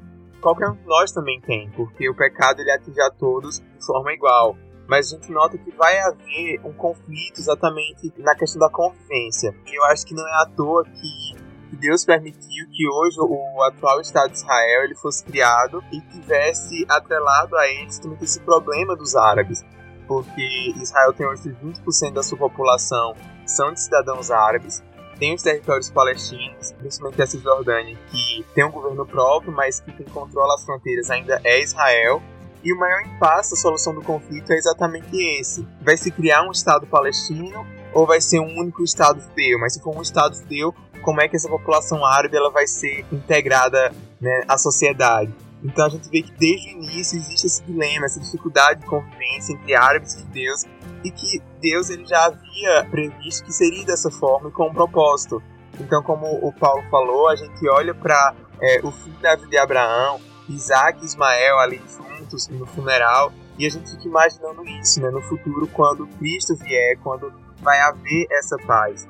qualquer 0.40 0.68
um 0.68 0.74
de 0.74 0.84
nós 0.84 1.12
também 1.12 1.40
tem, 1.40 1.70
porque 1.70 2.10
o 2.10 2.16
pecado 2.16 2.60
ele 2.60 2.72
atinge 2.72 3.00
a 3.00 3.10
todos 3.10 3.60
de 3.60 3.86
forma 3.86 4.12
igual 4.12 4.56
mas 4.92 5.12
a 5.12 5.16
gente 5.16 5.32
nota 5.32 5.56
que 5.56 5.70
vai 5.72 5.98
haver 6.00 6.60
um 6.64 6.72
conflito 6.74 7.38
exatamente 7.38 8.12
na 8.18 8.34
questão 8.34 8.60
da 8.60 8.68
convivência. 8.68 9.54
E 9.66 9.78
eu 9.78 9.84
acho 9.84 10.04
que 10.04 10.14
não 10.14 10.26
é 10.26 10.42
à 10.42 10.46
toa 10.46 10.84
que 10.84 11.41
Deus 11.76 12.04
permitiu 12.04 12.66
que 12.70 12.88
hoje 12.88 13.16
o 13.20 13.62
atual 13.62 14.00
Estado 14.00 14.30
de 14.30 14.38
Israel 14.38 14.84
ele 14.84 14.94
fosse 14.94 15.24
criado 15.24 15.82
e 15.92 16.00
tivesse 16.00 16.84
atrelado 16.88 17.56
a 17.56 17.66
eles 17.68 17.98
também 17.98 18.18
esse 18.22 18.40
problema 18.40 18.96
dos 18.96 19.14
árabes. 19.14 19.64
Porque 20.06 20.74
Israel 20.76 21.12
tem 21.12 21.26
hoje 21.26 21.56
20% 21.62 22.12
da 22.12 22.22
sua 22.22 22.38
população 22.38 23.14
são 23.46 23.72
de 23.72 23.80
cidadãos 23.80 24.30
árabes, 24.30 24.82
tem 25.22 25.34
os 25.34 25.42
territórios 25.42 25.88
palestinos, 25.88 26.72
principalmente 26.72 27.22
a 27.22 27.26
Cisjordânia, 27.28 27.96
que 28.10 28.44
tem 28.56 28.64
um 28.64 28.72
governo 28.72 29.06
próprio, 29.06 29.52
mas 29.52 29.78
que 29.78 29.92
quem 29.92 30.06
controla 30.06 30.54
as 30.54 30.64
fronteiras 30.64 31.10
ainda 31.10 31.40
é 31.44 31.62
Israel. 31.62 32.20
E 32.64 32.72
o 32.72 32.76
maior 32.76 33.02
impasse 33.02 33.52
da 33.52 33.56
solução 33.56 33.94
do 33.94 34.02
conflito 34.02 34.52
é 34.52 34.56
exatamente 34.56 35.16
esse. 35.38 35.64
Vai 35.80 35.96
se 35.96 36.10
criar 36.10 36.42
um 36.42 36.50
Estado 36.50 36.88
palestino 36.88 37.64
ou 37.94 38.04
vai 38.04 38.20
ser 38.20 38.40
um 38.40 38.58
único 38.58 38.82
Estado 38.82 39.20
judeu? 39.20 39.60
Mas 39.60 39.74
se 39.74 39.80
for 39.80 39.96
um 39.96 40.02
Estado 40.02 40.34
judeu, 40.34 40.74
como 41.02 41.20
é 41.20 41.28
que 41.28 41.36
essa 41.36 41.48
população 41.48 42.04
árabe 42.04 42.36
ela 42.36 42.50
vai 42.50 42.66
ser 42.66 43.04
integrada 43.12 43.92
né, 44.20 44.42
à 44.48 44.56
sociedade? 44.56 45.32
Então 45.62 45.86
a 45.86 45.88
gente 45.88 46.08
vê 46.08 46.22
que 46.22 46.32
desde 46.32 46.74
o 46.74 46.82
início 46.82 47.18
existe 47.18 47.46
esse 47.46 47.62
dilema, 47.62 48.06
essa 48.06 48.18
dificuldade 48.18 48.80
de 48.80 48.86
convivência 48.86 49.52
entre 49.52 49.74
árabes 49.74 50.14
e 50.14 50.20
judeus 50.20 50.64
e 51.04 51.10
que 51.10 51.42
Deus 51.60 51.88
ele 51.90 52.04
já 52.04 52.24
havia 52.26 52.86
previsto 52.90 53.44
que 53.44 53.52
seria 53.52 53.84
dessa 53.84 54.10
forma 54.10 54.48
e 54.48 54.52
com 54.52 54.68
um 54.68 54.74
propósito. 54.74 55.42
Então, 55.78 56.02
como 56.02 56.26
o 56.26 56.52
Paulo 56.52 56.82
falou, 56.90 57.28
a 57.28 57.36
gente 57.36 57.68
olha 57.68 57.94
para 57.94 58.34
é, 58.60 58.80
o 58.82 58.90
fim 58.90 59.14
da 59.20 59.36
vida 59.36 59.48
de 59.48 59.58
Abraão, 59.58 60.20
Isaac 60.48 61.00
e 61.00 61.06
Ismael 61.06 61.58
ali 61.58 61.80
juntos 62.18 62.48
no 62.48 62.66
funeral, 62.66 63.32
e 63.58 63.66
a 63.66 63.70
gente 63.70 63.90
fica 63.90 64.08
imaginando 64.08 64.66
isso, 64.66 65.00
né, 65.00 65.10
no 65.10 65.20
futuro, 65.22 65.66
quando 65.68 66.06
Cristo 66.18 66.56
vier, 66.56 66.98
quando 67.02 67.32
vai 67.60 67.80
haver 67.80 68.26
essa 68.30 68.56
paz. 68.66 69.06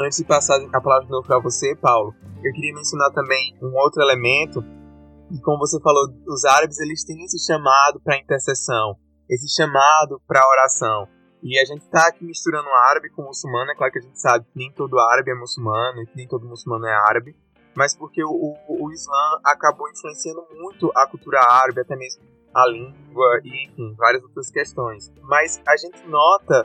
Antes 0.00 0.18
de 0.18 0.24
passar 0.24 0.58
a 0.72 0.80
palavra 0.80 1.06
de 1.06 1.10
novo 1.10 1.26
para 1.26 1.40
você, 1.40 1.74
Paulo, 1.76 2.14
eu 2.42 2.52
queria 2.52 2.74
mencionar 2.74 3.10
também 3.12 3.56
um 3.62 3.74
outro 3.74 4.02
elemento, 4.02 4.62
e 5.32 5.40
como 5.40 5.58
você 5.58 5.80
falou, 5.80 6.04
os 6.26 6.44
árabes 6.44 6.78
eles 6.78 7.04
têm 7.04 7.24
esse 7.24 7.38
chamado 7.44 8.00
para 8.00 8.18
intercessão, 8.18 8.96
esse 9.28 9.48
chamado 9.54 10.20
para 10.26 10.46
oração. 10.46 11.08
E 11.42 11.58
a 11.58 11.64
gente 11.64 11.82
está 11.82 12.08
aqui 12.08 12.24
misturando 12.24 12.68
árabe 12.68 13.10
com 13.10 13.22
muçulmano, 13.22 13.70
é 13.70 13.74
claro 13.74 13.92
que 13.92 13.98
a 13.98 14.02
gente 14.02 14.20
sabe 14.20 14.44
que 14.44 14.58
nem 14.58 14.72
todo 14.72 14.98
árabe 14.98 15.30
é 15.30 15.34
muçulmano 15.34 16.02
e 16.02 16.06
que 16.06 16.16
nem 16.16 16.28
todo 16.28 16.46
muçulmano 16.46 16.86
é 16.86 16.94
árabe, 17.08 17.36
mas 17.74 17.96
porque 17.96 18.22
o, 18.22 18.30
o, 18.30 18.86
o 18.86 18.92
Islã 18.92 19.40
acabou 19.44 19.88
influenciando 19.90 20.46
muito 20.52 20.90
a 20.94 21.06
cultura 21.06 21.40
árabe, 21.40 21.80
até 21.80 21.96
mesmo 21.96 22.22
a 22.54 22.68
língua 22.68 23.40
e, 23.42 23.66
enfim, 23.66 23.94
várias 23.98 24.22
outras 24.22 24.50
questões. 24.50 25.12
Mas 25.22 25.60
a 25.66 25.76
gente 25.76 26.06
nota 26.06 26.64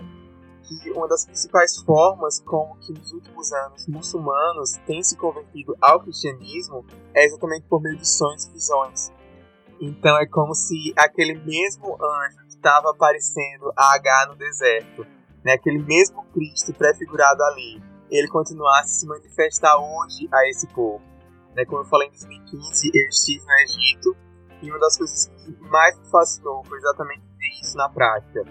que 0.78 0.92
uma 0.92 1.08
das 1.08 1.26
principais 1.26 1.78
formas 1.78 2.40
como 2.42 2.78
que 2.78 2.94
nos 2.94 3.12
últimos 3.12 3.52
anos 3.52 3.88
muçulmanos 3.88 4.78
têm 4.86 5.02
se 5.02 5.18
convertido 5.18 5.76
ao 5.82 6.00
cristianismo 6.02 6.86
é 7.14 7.26
exatamente 7.26 7.66
por 7.68 7.82
meio 7.82 7.98
de 7.98 8.08
sonhos 8.08 8.46
e 8.46 8.52
visões. 8.52 9.12
Então 9.82 10.18
é 10.20 10.28
como 10.28 10.54
se 10.54 10.94
aquele 10.96 11.36
mesmo 11.40 11.94
anjo 11.96 12.38
que 12.48 12.56
estava 12.56 12.92
aparecendo 12.92 13.72
a 13.76 13.96
H 13.96 14.28
no 14.30 14.36
deserto, 14.36 15.06
né, 15.44 15.54
aquele 15.54 15.80
mesmo 15.80 16.24
Cristo 16.34 16.74
prefigurado 16.74 17.42
ali, 17.44 17.82
ele 18.12 18.28
continuasse 18.28 18.90
a 18.90 19.00
se 19.00 19.08
manifestar 19.08 19.76
hoje 19.78 20.28
a 20.32 20.50
esse 20.50 20.68
povo. 20.68 21.02
Né, 21.56 21.66
como 21.66 21.82
eu 21.82 21.86
falei 21.86 22.08
em 22.10 22.12
2015, 22.12 22.92
eu 22.94 23.08
estive 23.08 23.46
no 23.46 23.54
Egito 23.64 24.18
e 24.62 24.70
uma 24.70 24.80
das 24.80 24.98
coisas 24.98 25.28
que 25.28 25.58
mais 25.70 25.98
me 25.98 26.06
fascinou 26.10 26.64
foi 26.66 26.78
exatamente 26.78 27.24
ver 27.38 27.62
isso 27.62 27.78
na 27.78 27.90
prática. 27.90 28.44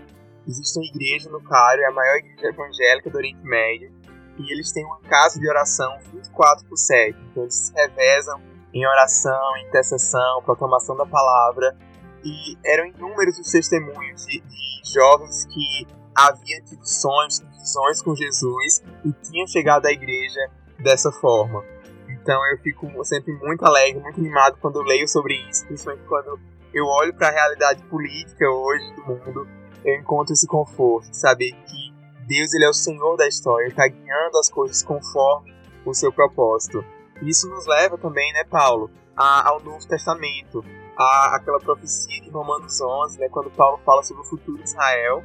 Existe 0.48 0.78
uma 0.78 0.86
igreja 0.86 1.28
no 1.28 1.42
Cairo, 1.42 1.82
é 1.82 1.86
a 1.86 1.92
maior 1.92 2.16
igreja 2.16 2.48
evangélica 2.48 3.10
do 3.10 3.18
Oriente 3.18 3.42
Médio, 3.42 3.92
e 4.38 4.50
eles 4.50 4.72
têm 4.72 4.82
uma 4.82 4.98
casa 5.00 5.38
de 5.38 5.46
oração 5.46 5.98
24 6.10 6.66
por 6.66 6.76
7. 6.78 7.18
Então 7.30 7.42
eles 7.42 7.54
se 7.54 7.74
revezam 7.74 8.40
em 8.72 8.86
oração, 8.86 9.56
em 9.58 9.68
intercessão, 9.68 10.42
proclamação 10.42 10.96
da 10.96 11.04
palavra. 11.04 11.76
E 12.24 12.56
eram 12.64 12.86
inúmeros 12.86 13.38
os 13.38 13.50
testemunhos 13.50 14.24
de, 14.24 14.40
de 14.40 14.92
jovens 14.92 15.44
que 15.46 15.86
haviam 16.14 16.64
tido 16.64 16.84
sonhos, 16.84 17.40
visões 17.58 18.00
com 18.00 18.14
Jesus 18.14 18.82
e 19.04 19.12
tinham 19.12 19.46
chegado 19.46 19.86
à 19.86 19.92
igreja 19.92 20.40
dessa 20.78 21.12
forma. 21.12 21.62
Então 22.08 22.40
eu 22.46 22.58
fico 22.58 23.04
sempre 23.04 23.34
muito 23.34 23.64
alegre, 23.64 24.00
muito 24.00 24.18
animado 24.18 24.56
quando 24.60 24.76
eu 24.76 24.82
leio 24.82 25.06
sobre 25.06 25.34
isso, 25.48 25.66
principalmente 25.66 26.06
quando 26.06 26.40
eu 26.72 26.86
olho 26.86 27.14
para 27.14 27.28
a 27.28 27.32
realidade 27.32 27.82
política 27.84 28.48
hoje 28.50 28.94
do 28.94 29.02
mundo, 29.06 29.48
eu 29.84 29.94
encontro 29.94 30.32
esse 30.32 30.46
conforto 30.46 31.08
saber 31.12 31.52
que 31.52 31.92
Deus 32.26 32.52
ele 32.52 32.64
é 32.64 32.68
o 32.68 32.74
Senhor 32.74 33.16
da 33.16 33.26
história, 33.26 33.64
ele 33.64 33.72
está 33.72 33.88
guiando 33.88 34.38
as 34.38 34.50
coisas 34.50 34.82
conforme 34.82 35.54
o 35.84 35.94
seu 35.94 36.12
propósito. 36.12 36.84
Isso 37.22 37.48
nos 37.48 37.66
leva 37.66 37.96
também, 37.96 38.32
né, 38.32 38.44
Paulo, 38.44 38.90
a, 39.16 39.48
ao 39.48 39.60
Novo 39.62 39.86
Testamento, 39.88 40.64
a 40.96 41.36
aquela 41.36 41.58
profecia 41.58 42.20
de 42.20 42.30
Romanos 42.30 42.80
11, 42.80 43.18
né, 43.18 43.28
quando 43.30 43.50
Paulo 43.50 43.80
fala 43.84 44.02
sobre 44.02 44.22
o 44.22 44.26
futuro 44.26 44.58
de 44.58 44.64
Israel, 44.64 45.24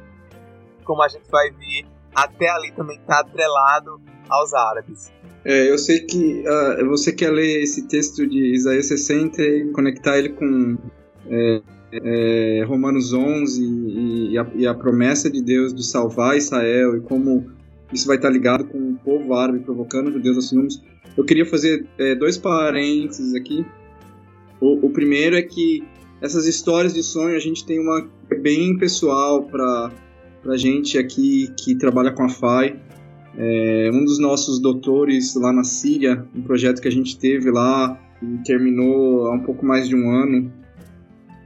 como 0.84 1.02
a 1.02 1.08
gente 1.08 1.30
vai 1.30 1.50
ver, 1.50 1.86
até 2.14 2.48
ali 2.48 2.72
também 2.72 2.98
está 2.98 3.20
atrelado 3.20 4.00
aos 4.28 4.54
árabes. 4.54 5.12
É, 5.44 5.70
eu 5.70 5.76
sei 5.76 6.00
que 6.00 6.42
uh, 6.48 6.88
você 6.88 7.12
quer 7.12 7.30
ler 7.30 7.62
esse 7.62 7.86
texto 7.86 8.26
de 8.26 8.54
Isaías 8.54 8.86
60 8.86 9.42
e 9.42 9.72
conectar 9.72 10.16
ele 10.16 10.30
com 10.30 10.78
é, 11.28 11.62
é, 11.92 12.64
Romanos 12.64 13.12
11 13.12 13.62
e, 13.62 13.66
e, 14.14 14.38
a, 14.38 14.46
e, 14.54 14.66
a, 14.66 14.74
promessa 14.74 15.30
de 15.30 15.42
Deus 15.42 15.74
de 15.74 15.84
salvar 15.84 16.36
Israel 16.36 16.96
e 16.96 17.00
como 17.00 17.50
isso 17.92 18.06
vai 18.06 18.16
estar 18.16 18.30
ligado 18.30 18.64
com 18.64 18.78
o 18.78 18.94
povo 18.96 19.34
árabe 19.34 19.60
provocando 19.60 20.08
os 20.08 20.14
judeus 20.14 20.52
a 20.52 20.54
números. 20.54 20.82
Eu 21.16 21.24
queria 21.24 21.46
fazer 21.46 21.86
é, 21.98 22.14
dois 22.14 22.36
parênteses 22.36 23.34
aqui. 23.34 23.64
O, 24.60 24.86
o, 24.86 24.90
primeiro 24.90 25.36
é 25.36 25.42
que 25.42 25.84
essas 26.20 26.46
histórias 26.46 26.94
de 26.94 27.02
sonho 27.02 27.36
a 27.36 27.40
gente 27.40 27.64
tem 27.64 27.78
uma 27.78 28.08
bem 28.40 28.76
pessoal 28.78 29.44
para 29.44 29.90
a 30.46 30.56
gente 30.56 30.98
aqui 30.98 31.50
que 31.56 31.74
trabalha 31.74 32.12
com 32.12 32.24
a 32.24 32.28
FAI. 32.28 32.80
É, 33.36 33.90
um 33.92 34.04
dos 34.04 34.18
nossos 34.18 34.60
doutores 34.60 35.34
lá 35.34 35.52
na 35.52 35.64
Síria, 35.64 36.24
um 36.34 36.42
projeto 36.42 36.80
que 36.80 36.88
a 36.88 36.92
gente 36.92 37.18
teve 37.18 37.50
lá 37.50 38.00
e 38.22 38.42
terminou 38.44 39.26
há 39.26 39.34
um 39.34 39.40
pouco 39.40 39.66
mais 39.66 39.88
de 39.88 39.94
um 39.94 40.10
ano, 40.10 40.52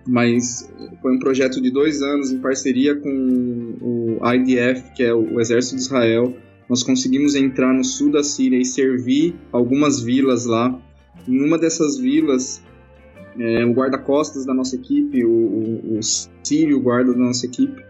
mas 0.09 0.73
foi 1.03 1.14
um 1.14 1.18
projeto 1.18 1.61
de 1.61 1.71
dois 1.71 2.01
anos 2.01 2.33
em 2.33 2.38
parceria 2.38 2.97
com 2.97 3.77
o 3.81 4.18
IDF, 4.35 4.94
que 4.94 5.03
é 5.03 5.12
o 5.12 5.38
Exército 5.38 5.77
de 5.77 5.83
Israel. 5.83 6.35
Nós 6.66 6.83
conseguimos 6.83 7.35
entrar 7.35 7.75
no 7.75 7.85
sul 7.85 8.11
da 8.11 8.23
Síria 8.23 8.59
e 8.59 8.64
servir 8.64 9.35
algumas 9.53 10.01
vilas 10.01 10.47
lá. 10.47 10.81
Em 11.29 11.44
uma 11.44 11.59
dessas 11.59 11.99
vilas, 11.99 12.62
é, 13.38 13.66
o 13.66 13.73
guarda-costas 13.73 14.47
da 14.47 14.55
nossa 14.55 14.77
equipe, 14.77 15.23
o, 15.25 15.31
o, 15.31 15.99
o 15.99 16.03
sírio 16.03 16.81
guarda 16.81 17.12
da 17.12 17.18
nossa 17.18 17.44
equipe, 17.44 17.85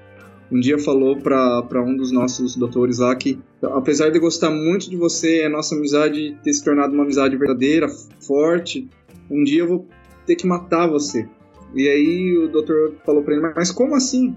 um 0.50 0.59
dia 0.59 0.78
falou 0.78 1.16
para 1.16 1.83
um 1.83 1.96
dos 1.96 2.11
nossos 2.11 2.57
doutores 2.57 2.98
lá 2.98 3.14
que, 3.14 3.38
apesar 3.62 4.11
de 4.11 4.18
gostar 4.18 4.50
muito 4.50 4.90
de 4.90 4.96
você, 4.96 5.44
a 5.46 5.48
nossa 5.48 5.76
amizade 5.76 6.37
ter 6.42 6.52
se 6.52 6.64
tornado 6.64 6.94
uma 6.94 7.04
amizade 7.04 7.37
verdadeira, 7.37 7.87
forte, 8.26 8.88
um 9.31 9.44
dia 9.44 9.61
eu 9.61 9.68
vou 9.68 9.87
ter 10.26 10.35
que 10.35 10.46
matar 10.46 10.88
você. 10.88 11.28
E 11.74 11.88
aí 11.88 12.37
o 12.38 12.48
doutor 12.48 12.94
falou 13.04 13.22
para 13.22 13.35
ele, 13.35 13.52
mas 13.54 13.70
como 13.70 13.94
assim? 13.94 14.35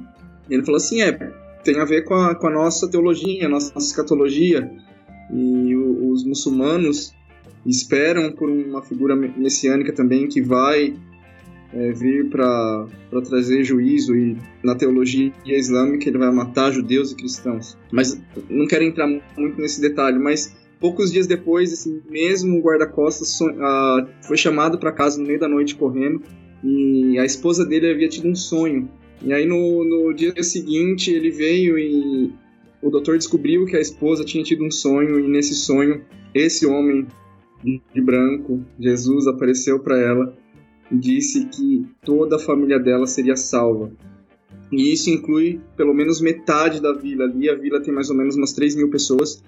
E 0.50 0.54
ele 0.54 0.63
falou 0.63 0.78
assim, 0.78 1.02
é, 1.02 1.12
tem 1.63 1.80
a 1.80 1.86
ver 1.86 2.04
com 2.04 2.15
a, 2.15 2.36
com 2.36 2.48
a 2.48 2.52
nossa 2.52 2.89
teologia, 2.89 3.46
a 3.46 3.50
nossa, 3.50 3.74
nossa 3.74 3.88
escatologia. 3.88 4.70
E 5.34 5.76
o, 5.76 6.12
os 6.12 6.26
muçulmanos 6.26 7.13
esperam 7.65 8.32
por 8.32 8.50
uma 8.50 8.82
figura 8.82 9.15
messiânica 9.15 9.94
também 9.94 10.28
que 10.28 10.41
vai 10.41 10.96
é, 11.74 11.91
vir 11.91 12.30
para 12.30 12.88
trazer 13.30 13.63
juízo 13.63 14.15
e 14.15 14.38
na 14.63 14.76
teologia 14.76 15.32
islâmica 15.46 16.10
ele 16.10 16.17
vai 16.17 16.32
matar 16.32 16.72
judeus 16.72 17.12
e 17.12 17.15
cristãos. 17.15 17.78
Mas 17.91 18.20
não 18.50 18.67
quero 18.67 18.84
entrar 18.84 19.08
muito 19.08 19.62
nesse 19.62 19.80
detalhe, 19.80 20.20
mas 20.20 20.56
poucos 20.80 21.12
dias 21.12 21.28
depois 21.28 21.72
esse 21.72 22.02
mesmo 22.10 22.60
guarda-costas 22.60 23.39
uh, 23.39 24.08
foi 24.22 24.36
chamado 24.36 24.78
para 24.80 24.91
casa 24.91 25.20
no 25.20 25.28
meio 25.28 25.39
da 25.39 25.48
noite 25.48 25.76
correndo 25.76 26.22
e 26.63 27.17
a 27.19 27.26
esposa 27.26 27.65
dele 27.65 27.91
havia 27.91 28.10
tido 28.10 28.28
um 28.28 28.36
sonho. 28.36 28.89
E 29.21 29.34
aí 29.34 29.45
no, 29.45 29.84
no 29.84 30.13
dia 30.13 30.41
seguinte 30.43 31.12
ele 31.12 31.30
veio 31.30 31.78
e 31.78 32.34
o 32.82 32.89
doutor 32.89 33.17
descobriu 33.17 33.65
que 33.65 33.78
a 33.78 33.80
esposa 33.80 34.26
tinha 34.26 34.43
tido 34.43 34.65
um 34.65 34.71
sonho 34.71 35.19
e 35.19 35.28
nesse 35.28 35.54
sonho 35.54 36.02
esse 36.34 36.65
homem 36.65 37.06
de 37.63 38.02
branco, 38.02 38.63
Jesus, 38.80 39.28
apareceu 39.28 39.80
para 39.80 40.00
ela 40.00 40.36
disse 40.91 41.45
que 41.45 41.88
toda 42.04 42.36
a 42.36 42.39
família 42.39 42.80
dela 42.80 43.08
seria 43.08 43.36
salva. 43.36 43.91
E 44.71 44.91
isso 44.91 45.10
inclui 45.10 45.62
pelo 45.76 45.93
menos 45.93 46.21
metade 46.21 46.82
da 46.82 46.93
vila 46.93 47.26
ali. 47.26 47.50
A 47.50 47.56
vila 47.56 47.82
tem 47.82 47.93
mais 47.93 48.10
ou 48.10 48.15
menos 48.15 48.36
umas 48.36 48.54
3 48.54 48.76
mil 48.76 48.89
pessoas. 48.89 49.43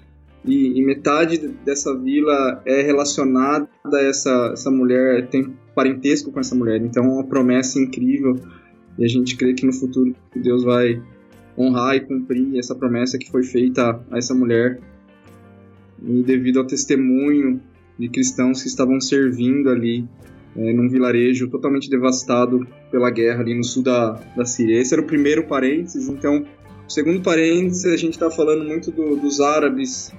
E, 0.46 0.80
e 0.80 0.86
metade 0.86 1.38
dessa 1.38 1.98
vila 1.98 2.62
é 2.66 2.82
relacionada 2.82 3.70
a 3.86 4.02
essa, 4.02 4.52
essa 4.54 4.70
mulher, 4.70 5.28
tem 5.28 5.54
parentesco 5.74 6.32
com 6.32 6.40
essa 6.40 6.56
mulher. 6.56 6.82
Então 6.82 7.04
é 7.06 7.08
uma 7.08 7.24
promessa 7.24 7.80
incrível. 7.80 8.38
E 8.98 9.06
a 9.06 9.08
gente 9.08 9.36
crê 9.36 9.54
que 9.54 9.66
no 9.66 9.74
futuro 9.74 10.14
Deus 10.36 10.64
vai 10.64 11.02
honrar 11.58 11.96
e 11.96 12.02
cumprir 12.02 12.58
essa 12.58 12.76
promessa 12.76 13.18
que 13.18 13.30
foi 13.32 13.44
feita 13.44 14.04
a 14.12 14.18
essa 14.18 14.34
mulher. 14.34 14.80
E 16.04 16.22
devido 16.24 16.60
ao 16.60 16.68
testemunho 16.68 17.62
de 17.98 18.10
cristãos 18.10 18.62
que 18.62 18.68
estavam 18.68 19.00
servindo 19.00 19.70
ali 19.70 20.06
é, 20.56 20.74
num 20.74 20.90
vilarejo 20.90 21.48
totalmente 21.50 21.90
devastado 21.90 22.68
pela 22.92 23.10
guerra 23.10 23.42
ali 23.42 23.56
no 23.56 23.64
sul 23.64 23.84
da, 23.84 24.12
da 24.36 24.46
Síria. 24.46 24.80
Esse 24.80 24.94
era 24.94 25.02
o 25.02 25.06
primeiro 25.06 25.48
parênteses, 25.48 26.08
então, 26.08 26.46
segundo 26.88 27.22
parênteses, 27.22 27.86
a 27.86 27.98
gente 27.98 28.14
está 28.14 28.30
falando 28.30 28.64
muito 28.64 28.92
do, 28.92 29.16
dos 29.16 29.40
árabes 29.40 30.12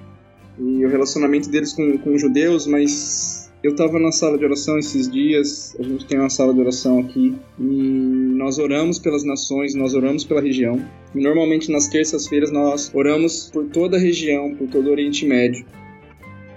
e 0.59 0.85
o 0.85 0.89
relacionamento 0.89 1.49
deles 1.49 1.73
com, 1.73 1.97
com 1.97 2.13
os 2.13 2.21
judeus, 2.21 2.65
mas 2.67 3.51
eu 3.63 3.71
estava 3.71 3.97
na 3.99 4.11
sala 4.11 4.37
de 4.37 4.45
oração 4.45 4.77
esses 4.77 5.09
dias, 5.09 5.75
a 5.79 5.83
gente 5.83 6.05
tem 6.05 6.19
uma 6.19 6.29
sala 6.29 6.53
de 6.53 6.59
oração 6.59 6.99
aqui, 6.99 7.35
e 7.59 7.63
nós 7.63 8.59
oramos 8.59 8.99
pelas 8.99 9.23
nações, 9.23 9.73
nós 9.73 9.95
oramos 9.95 10.23
pela 10.23 10.39
região. 10.39 10.79
E 11.15 11.19
normalmente 11.19 11.71
nas 11.71 11.87
terças-feiras 11.87 12.51
nós 12.51 12.91
oramos 12.93 13.49
por 13.51 13.65
toda 13.65 13.97
a 13.97 13.99
região, 13.99 14.53
por 14.55 14.67
todo 14.67 14.87
o 14.87 14.91
Oriente 14.91 15.25
Médio. 15.25 15.65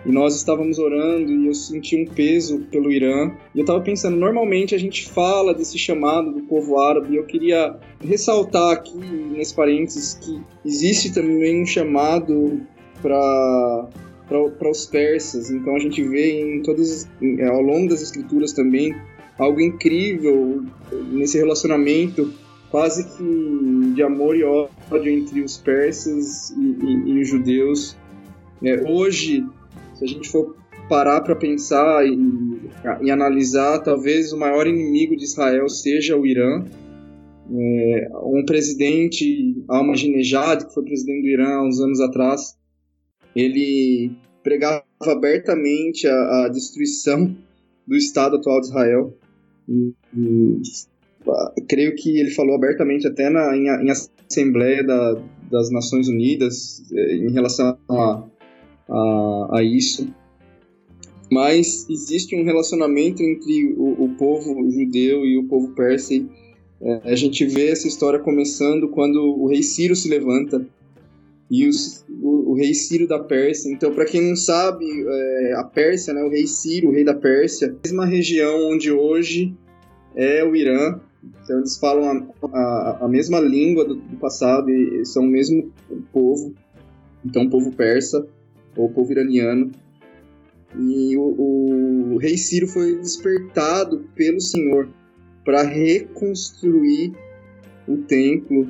E 0.04 0.12
nós 0.12 0.36
estávamos 0.36 0.78
orando 0.78 1.32
e 1.32 1.46
eu 1.46 1.54
senti 1.54 1.96
um 1.96 2.06
peso 2.06 2.60
pelo 2.70 2.92
Irã. 2.92 3.30
E 3.54 3.58
eu 3.58 3.62
estava 3.62 3.80
pensando, 3.80 4.16
normalmente 4.16 4.74
a 4.74 4.78
gente 4.78 5.08
fala 5.08 5.54
desse 5.54 5.78
chamado 5.78 6.32
do 6.32 6.42
povo 6.42 6.78
árabe, 6.78 7.14
e 7.14 7.16
eu 7.16 7.24
queria 7.24 7.76
ressaltar 8.00 8.72
aqui, 8.72 8.98
nesse 8.98 9.54
parênteses, 9.54 10.14
que 10.14 10.40
existe 10.64 11.12
também 11.12 11.62
um 11.62 11.66
chamado 11.66 12.60
para 13.02 13.88
para 14.28 14.70
os 14.70 14.84
persas. 14.84 15.50
Então 15.50 15.74
a 15.74 15.78
gente 15.78 16.02
vê 16.06 16.56
em 16.56 16.62
todas 16.62 17.08
ao 17.50 17.62
longo 17.62 17.88
das 17.88 18.02
escrituras 18.02 18.52
também 18.52 18.94
algo 19.38 19.58
incrível 19.58 20.62
nesse 21.10 21.38
relacionamento 21.38 22.30
quase 22.70 23.04
que 23.16 23.94
de 23.94 24.02
amor 24.02 24.36
e 24.36 24.44
ódio 24.44 25.08
entre 25.08 25.40
os 25.40 25.56
persas 25.56 26.50
e, 26.50 26.60
e, 26.60 27.10
e 27.12 27.22
os 27.22 27.28
judeus. 27.28 27.96
É, 28.62 28.82
hoje 28.86 29.46
se 29.94 30.04
a 30.04 30.06
gente 30.06 30.28
for 30.28 30.56
parar 30.88 31.20
para 31.20 31.36
pensar 31.36 32.06
e, 32.06 32.18
e, 33.02 33.10
analisar, 33.10 33.80
talvez 33.80 34.32
o 34.32 34.38
maior 34.38 34.66
inimigo 34.66 35.16
de 35.16 35.24
Israel 35.24 35.68
seja 35.68 36.16
o 36.16 36.26
Irã. 36.26 36.64
É, 37.50 38.08
um 38.22 38.44
presidente, 38.44 39.56
Ahmadinejad, 39.68 40.66
que 40.66 40.74
foi 40.74 40.84
presidente 40.84 41.22
do 41.22 41.28
Irã 41.28 41.48
há 41.56 41.66
uns 41.66 41.80
anos 41.80 42.00
atrás, 42.00 42.57
ele 43.34 44.12
pregava 44.42 44.84
abertamente 45.02 46.06
a, 46.06 46.44
a 46.44 46.48
destruição 46.48 47.36
do 47.86 47.96
Estado 47.96 48.36
atual 48.36 48.60
de 48.60 48.68
Israel. 48.68 49.16
E, 49.68 49.92
e, 50.16 50.62
creio 51.68 51.94
que 51.94 52.18
ele 52.18 52.30
falou 52.30 52.54
abertamente 52.54 53.06
até 53.06 53.28
na, 53.28 53.56
em, 53.56 53.66
em 53.66 53.90
Assembleia 53.90 54.82
da, 54.84 55.20
das 55.50 55.70
Nações 55.70 56.08
Unidas 56.08 56.82
é, 56.92 57.16
em 57.16 57.32
relação 57.32 57.78
a 57.88 58.22
a, 58.88 59.58
a 59.58 59.62
isso. 59.62 60.08
Mas 61.30 61.88
existe 61.90 62.34
um 62.34 62.44
relacionamento 62.44 63.22
entre 63.22 63.74
o, 63.76 64.04
o 64.04 64.08
povo 64.16 64.70
judeu 64.70 65.26
e 65.26 65.36
o 65.36 65.44
povo 65.44 65.74
persa. 65.74 66.14
É, 66.80 67.00
a 67.04 67.14
gente 67.14 67.44
vê 67.44 67.68
essa 67.68 67.86
história 67.86 68.18
começando 68.18 68.88
quando 68.88 69.16
o 69.16 69.46
rei 69.46 69.62
Ciro 69.62 69.94
se 69.94 70.08
levanta 70.08 70.66
e 71.50 71.66
os, 71.66 72.04
o, 72.08 72.52
o, 72.52 72.54
rei 72.54 72.74
Ciro 72.74 73.06
da 73.06 73.18
Pérsia. 73.18 73.72
Então, 73.72 73.94
para 73.94 74.04
quem 74.04 74.28
não 74.28 74.36
sabe, 74.36 74.84
é, 74.86 75.54
a 75.54 75.64
Pérsia, 75.64 76.12
né, 76.12 76.22
o 76.22 76.28
rei 76.28 76.46
Ciro, 76.46 76.88
o 76.88 76.92
rei 76.92 77.04
da 77.04 77.14
Pérsia, 77.14 77.68
a 77.68 77.86
mesma 77.86 78.04
região 78.04 78.70
onde 78.70 78.92
hoje 78.92 79.54
é 80.14 80.44
o 80.44 80.54
Irã. 80.54 81.00
Então, 81.42 81.58
eles 81.58 81.78
falam 81.78 82.32
a, 82.42 82.58
a, 82.58 83.04
a 83.04 83.08
mesma 83.08 83.40
língua 83.40 83.84
do, 83.84 83.94
do, 83.94 84.16
passado 84.18 84.70
e 84.70 85.04
são 85.06 85.24
o 85.24 85.28
mesmo 85.28 85.72
povo. 86.12 86.54
Então, 87.24 87.44
o 87.44 87.50
povo 87.50 87.72
persa 87.72 88.26
o 88.76 88.88
povo 88.88 89.10
iraniano. 89.10 89.72
E 90.78 91.16
o, 91.16 92.14
o 92.14 92.18
rei 92.18 92.36
Ciro 92.36 92.68
foi 92.68 92.96
despertado 92.96 94.04
pelo 94.14 94.40
Senhor 94.40 94.88
para 95.44 95.62
reconstruir 95.62 97.12
o 97.86 97.96
templo 97.96 98.68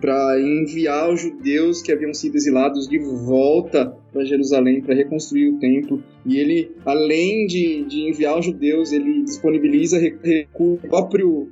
para 0.00 0.40
enviar 0.40 1.10
os 1.10 1.20
judeus 1.20 1.80
que 1.80 1.90
haviam 1.90 2.12
sido 2.12 2.36
exilados 2.36 2.86
de 2.86 2.98
volta 2.98 3.96
para 4.12 4.24
Jerusalém 4.24 4.82
para 4.82 4.94
reconstruir 4.94 5.48
o 5.48 5.58
templo. 5.58 6.02
E 6.26 6.38
ele, 6.38 6.70
além 6.84 7.46
de, 7.46 7.84
de 7.84 8.08
enviar 8.08 8.38
os 8.38 8.44
judeus, 8.44 8.92
ele 8.92 9.22
disponibiliza 9.22 9.98
recursos 9.98 10.88
próprio, 10.88 11.48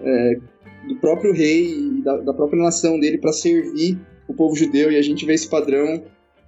é, 0.00 0.38
do 0.86 0.96
próprio 0.96 1.32
rei 1.32 1.72
e 1.72 2.02
da, 2.02 2.18
da 2.18 2.34
própria 2.34 2.62
nação 2.62 3.00
dele 3.00 3.18
para 3.18 3.32
servir 3.32 3.98
o 4.28 4.34
povo 4.34 4.54
judeu. 4.54 4.92
E 4.92 4.96
a 4.96 5.02
gente 5.02 5.24
vê 5.24 5.32
esse 5.32 5.48
padrão 5.48 6.02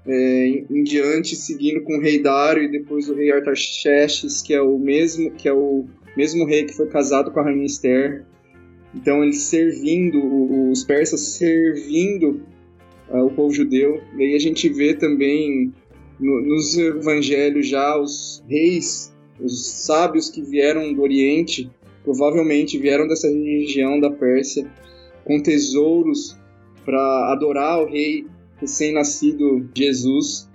é, 0.06 0.46
em, 0.70 0.82
diante, 0.82 1.36
seguindo 1.36 1.82
com 1.82 1.96
o 1.96 2.00
rei 2.00 2.20
Dário 2.20 2.64
e 2.64 2.70
depois 2.70 3.08
o 3.08 3.14
rei 3.14 3.32
Artaxerxes, 3.32 4.42
que 4.42 4.52
é 4.52 4.60
o 4.60 4.78
mesmo 4.78 5.30
que 5.30 5.48
é 5.48 5.52
o 5.52 5.86
mesmo 6.16 6.44
rei 6.44 6.64
que 6.64 6.74
foi 6.74 6.86
casado 6.88 7.30
com 7.30 7.40
a 7.40 7.44
rainha 7.44 7.64
Esther. 7.64 8.24
Então 8.94 9.22
eles 9.22 9.42
servindo, 9.42 10.70
os 10.70 10.84
persas 10.84 11.20
servindo 11.20 12.42
uh, 13.08 13.24
o 13.24 13.30
povo 13.30 13.52
judeu. 13.52 14.00
E 14.16 14.22
aí 14.22 14.34
a 14.34 14.38
gente 14.38 14.68
vê 14.68 14.94
também 14.94 15.72
no, 16.20 16.40
nos 16.42 16.76
evangelhos 16.76 17.66
já 17.66 17.98
os 17.98 18.44
reis, 18.48 19.12
os 19.40 19.66
sábios 19.66 20.28
que 20.28 20.42
vieram 20.42 20.92
do 20.92 21.02
Oriente, 21.02 21.70
provavelmente 22.04 22.78
vieram 22.78 23.06
dessa 23.06 23.28
região 23.28 23.98
da 23.98 24.10
Pérsia, 24.10 24.70
com 25.24 25.40
tesouros 25.40 26.36
para 26.84 27.32
adorar 27.32 27.82
o 27.82 27.86
rei 27.86 28.26
recém-nascido 28.58 29.68
Jesus. 29.74 30.48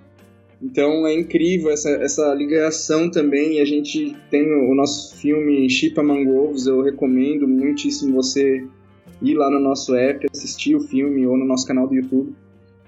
Então 0.60 1.06
é 1.06 1.14
incrível 1.14 1.70
essa, 1.70 1.90
essa 1.90 2.34
ligação 2.34 3.10
também. 3.10 3.60
A 3.60 3.64
gente 3.64 4.14
tem 4.30 4.42
o, 4.42 4.74
nosso 4.74 5.16
filme 5.16 5.68
Chipa 5.70 6.02
Mangovos, 6.02 6.66
eu 6.66 6.82
recomendo 6.82 7.46
muitíssimo 7.46 8.14
você 8.14 8.64
ir 9.22 9.34
lá 9.34 9.50
no 9.50 9.60
nosso 9.60 9.94
app, 9.94 10.26
assistir 10.32 10.74
o 10.74 10.80
filme 10.80 11.26
ou 11.26 11.36
no 11.36 11.44
nosso 11.44 11.66
canal 11.66 11.86
do 11.86 11.94
YouTube. 11.94 12.34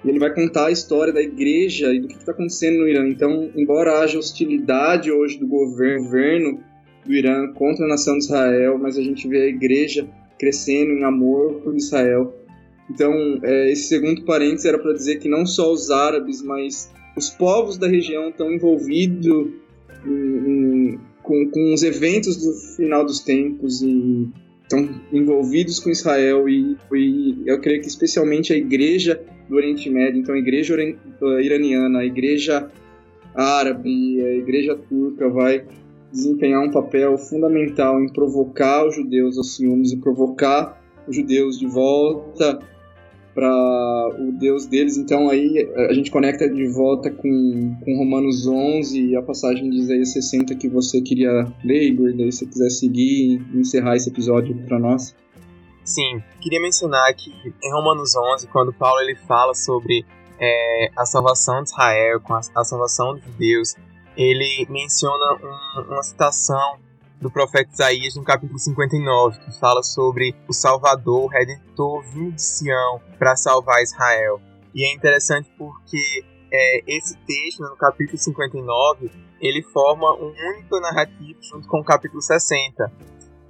E 0.05 0.09
ele 0.09 0.19
vai 0.19 0.35
contar 0.35 0.67
a 0.67 0.71
história 0.71 1.13
da 1.13 1.21
igreja 1.21 1.93
e 1.93 2.01
do 2.01 2.09
que 2.09 2.17
está 2.17 2.33
acontecendo 2.33 2.79
no 2.79 2.89
Irã. 2.89 3.07
Então, 3.07 3.51
embora 3.55 4.01
haja 4.01 4.19
hostilidade 4.19 5.13
hoje 5.13 5.39
do 5.39 5.47
governo 5.47 6.59
do 7.05 7.15
Irã 7.15 7.53
contra 7.53 7.85
a 7.85 7.89
nação 7.89 8.19
de 8.19 8.25
Israel, 8.25 8.79
mas 8.79 8.97
a 8.97 9.03
gente 9.03 9.29
vê 9.29 9.43
a 9.43 9.47
igreja 9.47 10.09
crescendo 10.39 10.93
em 10.93 11.05
amor 11.05 11.61
por 11.61 11.77
Israel. 11.77 12.35
Então, 12.91 13.13
é, 13.45 13.71
esse 13.71 13.85
segundo 13.85 14.25
parênteses 14.25 14.65
era 14.65 14.79
para 14.79 14.93
dizer 14.93 15.19
que 15.19 15.29
não 15.29 15.47
só 15.47 15.71
os 15.71 15.91
árabes, 15.91 16.43
mas 16.43 16.91
os 17.21 17.29
povos 17.29 17.77
da 17.77 17.87
região 17.87 18.31
estão 18.31 18.51
envolvidos 18.51 19.49
com, 21.23 21.51
com 21.51 21.75
os 21.75 21.83
eventos 21.83 22.37
do 22.39 22.55
final 22.77 23.05
dos 23.05 23.21
tempos 23.21 23.83
e 23.83 24.27
estão 24.63 24.89
envolvidos 25.13 25.79
com 25.79 25.91
Israel 25.91 26.49
e, 26.49 26.77
e, 26.95 27.43
eu 27.45 27.61
creio 27.61 27.83
que 27.83 27.89
especialmente 27.89 28.55
a 28.55 28.57
igreja 28.57 29.21
do 29.49 29.57
Oriente 29.57 29.91
Médio, 29.91 30.21
então 30.21 30.35
a 30.35 30.39
igreja 30.39 30.81
eh, 30.81 31.43
iraniana, 31.43 31.99
a 31.99 32.07
igreja 32.07 32.71
árabe, 33.35 34.25
a 34.25 34.37
igreja 34.37 34.79
turca 34.89 35.29
vai 35.29 35.67
desempenhar 36.11 36.63
um 36.63 36.71
papel 36.71 37.19
fundamental 37.19 38.03
em 38.03 38.09
provocar 38.09 38.87
os 38.87 38.95
judeus 38.95 39.37
aos 39.37 39.57
ciúmes 39.57 39.93
e 39.93 39.99
provocar 39.99 40.81
os 41.07 41.15
judeus 41.15 41.59
de 41.59 41.67
volta 41.67 42.61
para 43.35 44.09
o 44.19 44.33
Deus 44.33 44.67
deles. 44.67 44.97
Então 44.97 45.29
aí 45.29 45.69
a 45.89 45.93
gente 45.93 46.11
conecta 46.11 46.49
de 46.49 46.67
volta 46.69 47.11
com, 47.11 47.77
com 47.85 47.97
Romanos 47.97 48.47
11 48.47 49.11
e 49.11 49.17
a 49.17 49.23
passagem 49.23 49.71
de 49.71 49.79
Isaías 49.79 50.13
60 50.13 50.55
que 50.57 50.69
você 50.69 51.01
queria 51.01 51.47
ler, 51.65 51.83
Igor, 51.85 52.13
daí 52.17 52.33
se 52.33 52.47
quiser 52.47 52.71
seguir 52.71 53.41
e 53.53 53.59
encerrar 53.59 53.97
esse 53.97 54.11
episódio 54.11 54.57
para 54.67 54.79
nós. 54.79 55.15
Sim, 55.85 56.23
queria 56.41 56.61
mencionar 56.61 57.13
que 57.15 57.31
em 57.63 57.73
Romanos 57.73 58.15
11, 58.15 58.47
quando 58.49 58.73
Paulo 58.73 59.01
ele 59.01 59.17
fala 59.17 59.55
sobre 59.55 60.05
é, 60.39 60.91
a 60.97 61.05
salvação 61.05 61.63
de 61.63 61.71
Israel, 61.71 62.21
com 62.21 62.35
a, 62.35 62.41
a 62.55 62.65
salvação 62.65 63.15
dos 63.15 63.25
judeus, 63.25 63.75
ele 64.17 64.67
menciona 64.71 65.35
um, 65.35 65.93
uma 65.93 66.03
citação 66.03 66.79
do 67.21 67.31
profeta 67.31 67.71
Isaías 67.73 68.17
no 68.17 68.25
capítulo 68.25 68.59
59, 68.59 69.39
que 69.41 69.59
fala 69.59 69.83
sobre 69.83 70.35
o 70.49 70.53
Salvador, 70.53 71.25
o 71.25 71.29
Redentor 71.29 72.03
vindo 72.05 72.33
de 72.33 72.43
Sião 72.43 73.01
para 73.19 73.37
salvar 73.37 73.83
Israel. 73.83 74.41
E 74.75 74.89
é 74.89 74.95
interessante 74.95 75.51
porque 75.59 76.25
é, 76.53 76.83
esse 76.87 77.17
texto, 77.27 77.63
né, 77.63 77.69
no 77.69 77.77
capítulo 77.77 78.19
59, 78.19 79.11
ele 79.41 79.63
forma 79.63 80.13
um 80.15 80.33
único 80.55 80.81
narrativo 80.81 81.39
junto 81.43 81.69
com 81.69 81.81
o 81.81 81.85
capítulo 81.85 82.23
60. 82.23 82.91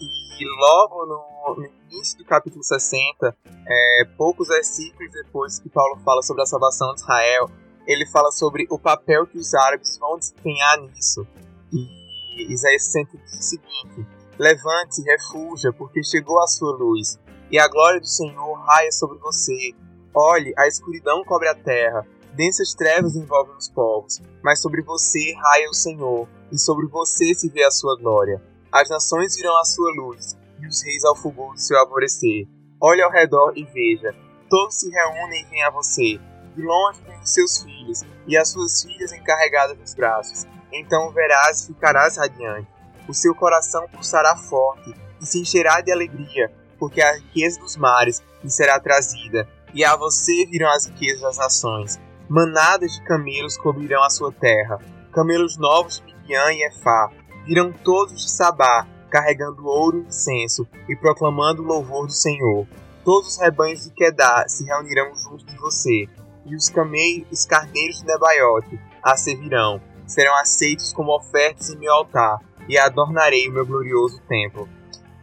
E 0.01 0.45
logo 0.59 1.07
no, 1.07 1.57
no 1.57 1.67
início 1.91 2.19
do 2.19 2.25
capítulo 2.25 2.65
60, 2.65 3.37
é, 3.69 4.05
poucos 4.17 4.49
versículos 4.49 5.13
depois 5.13 5.59
que 5.59 5.69
Paulo 5.69 6.01
fala 6.05 6.23
sobre 6.23 6.43
a 6.43 6.47
salvação 6.47 6.95
de 6.95 7.01
Israel, 7.01 7.51
ele 7.87 8.07
fala 8.07 8.31
sobre 8.33 8.67
o 8.71 8.79
papel 8.79 9.27
que 9.27 9.39
os 9.39 9.55
árabes 9.55 9.99
vão 9.99 10.19
desempenhar 10.19 10.81
nisso. 10.81 11.27
E 11.73 12.00
Isaías 12.49 12.85
60 12.85 13.19
diz 13.19 13.39
o 13.39 13.43
seguinte: 13.43 14.07
Levante-se, 14.39 15.03
refuja, 15.03 15.73
porque 15.73 16.03
chegou 16.03 16.43
a 16.43 16.47
sua 16.47 16.75
luz, 16.77 17.19
e 17.51 17.59
a 17.59 17.69
glória 17.69 18.01
do 18.01 18.07
Senhor 18.07 18.55
raia 18.55 18.91
sobre 18.91 19.19
você. 19.19 19.75
Olhe, 20.15 20.53
a 20.57 20.67
escuridão 20.67 21.23
cobre 21.25 21.49
a 21.49 21.55
terra, 21.55 22.07
densas 22.35 22.75
trevas 22.75 23.17
envolvem 23.17 23.55
os 23.57 23.69
povos, 23.69 24.21
mas 24.43 24.61
sobre 24.61 24.83
você 24.83 25.35
raia 25.35 25.69
o 25.69 25.75
Senhor, 25.75 26.29
e 26.51 26.59
sobre 26.59 26.87
você 26.87 27.35
se 27.35 27.49
vê 27.49 27.65
a 27.65 27.71
sua 27.71 27.97
glória. 27.99 28.43
As 28.73 28.89
nações 28.89 29.37
virão 29.37 29.57
à 29.59 29.65
sua 29.65 29.93
luz, 29.95 30.37
e 30.61 30.67
os 30.67 30.83
reis 30.83 31.05
ao 31.05 31.17
fulgor 31.17 31.53
do 31.53 31.61
seu 31.61 31.79
alvorecer. 31.79 32.49
Olhe 32.81 33.03
ao 33.03 33.11
redor 33.11 33.53
e 33.57 33.65
veja, 33.65 34.15
todos 34.49 34.77
se 34.77 34.89
reúnem 34.91 35.43
e 35.43 35.51
vêm 35.51 35.63
a 35.65 35.71
você. 35.71 36.19
De 36.57 36.63
longe 36.63 37.03
vêm 37.03 37.21
os 37.21 37.35
seus 37.35 37.63
filhos, 37.63 38.03
e 38.27 38.37
as 38.37 38.49
suas 38.49 38.83
filhas 38.83 39.13
encarregadas 39.13 39.79
nos 39.79 39.95
braços 39.95 40.47
então 40.73 41.11
verás 41.13 41.63
e 41.63 41.67
ficarás 41.69 42.17
radiante. 42.17 42.69
O 43.09 43.15
seu 43.15 43.35
coração 43.35 43.87
pulsará 43.89 44.37
forte 44.37 44.95
e 45.21 45.27
se 45.27 45.41
encherá 45.41 45.81
de 45.81 45.93
alegria, 45.93 46.53
porque 46.79 47.03
a 47.03 47.17
riqueza 47.17 47.61
dos 47.61 47.77
mares 47.77 48.23
lhe 48.43 48.51
será 48.51 48.79
trazida, 48.81 49.49
e 49.75 49.85
a 49.85 49.97
você 49.97 50.47
virão 50.47 50.71
as 50.71 50.87
riquezas 50.87 51.21
das 51.21 51.37
nações. 51.37 52.01
Manadas 52.29 52.93
de 52.93 53.05
camelos 53.05 53.57
cobrirão 53.57 54.03
a 54.03 54.11
sua 54.11 54.33
terra, 54.33 54.79
camelos 55.13 55.57
novos 55.59 56.01
de 56.01 56.15
Midian 56.15 56.53
e 56.53 56.67
Efá. 56.67 57.11
Virão 57.45 57.73
todos 57.73 58.23
de 58.23 58.31
Sabá, 58.31 58.87
carregando 59.11 59.67
ouro 59.67 59.99
e 59.99 60.07
incenso, 60.07 60.67
e 60.89 60.95
proclamando 60.95 61.63
o 61.63 61.67
louvor 61.67 62.07
do 62.07 62.13
Senhor. 62.13 62.67
Todos 63.05 63.31
os 63.31 63.41
rebanhos 63.41 63.83
de 63.83 63.91
Quedá 63.91 64.45
se 64.47 64.65
reunirão 64.65 65.13
junto 65.17 65.45
de 65.45 65.57
você, 65.57 66.09
e 66.47 66.55
os 66.55 66.69
camelos, 66.69 67.45
carneiros 67.47 67.99
de 67.99 68.07
Nebaiote 68.07 68.81
a 69.03 69.17
servirão 69.17 69.81
serão 70.11 70.37
aceitos 70.37 70.93
como 70.93 71.17
ofertas 71.17 71.71
em 71.71 71.79
meu 71.79 71.93
altar, 71.93 72.41
e 72.69 72.77
adornarei 72.77 73.49
o 73.49 73.53
meu 73.53 73.65
glorioso 73.65 74.21
templo. 74.29 74.69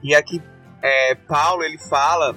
E 0.02 0.15
aqui 0.15 0.41
é, 0.82 1.15
Paulo 1.15 1.63
ele 1.63 1.78
fala 1.78 2.36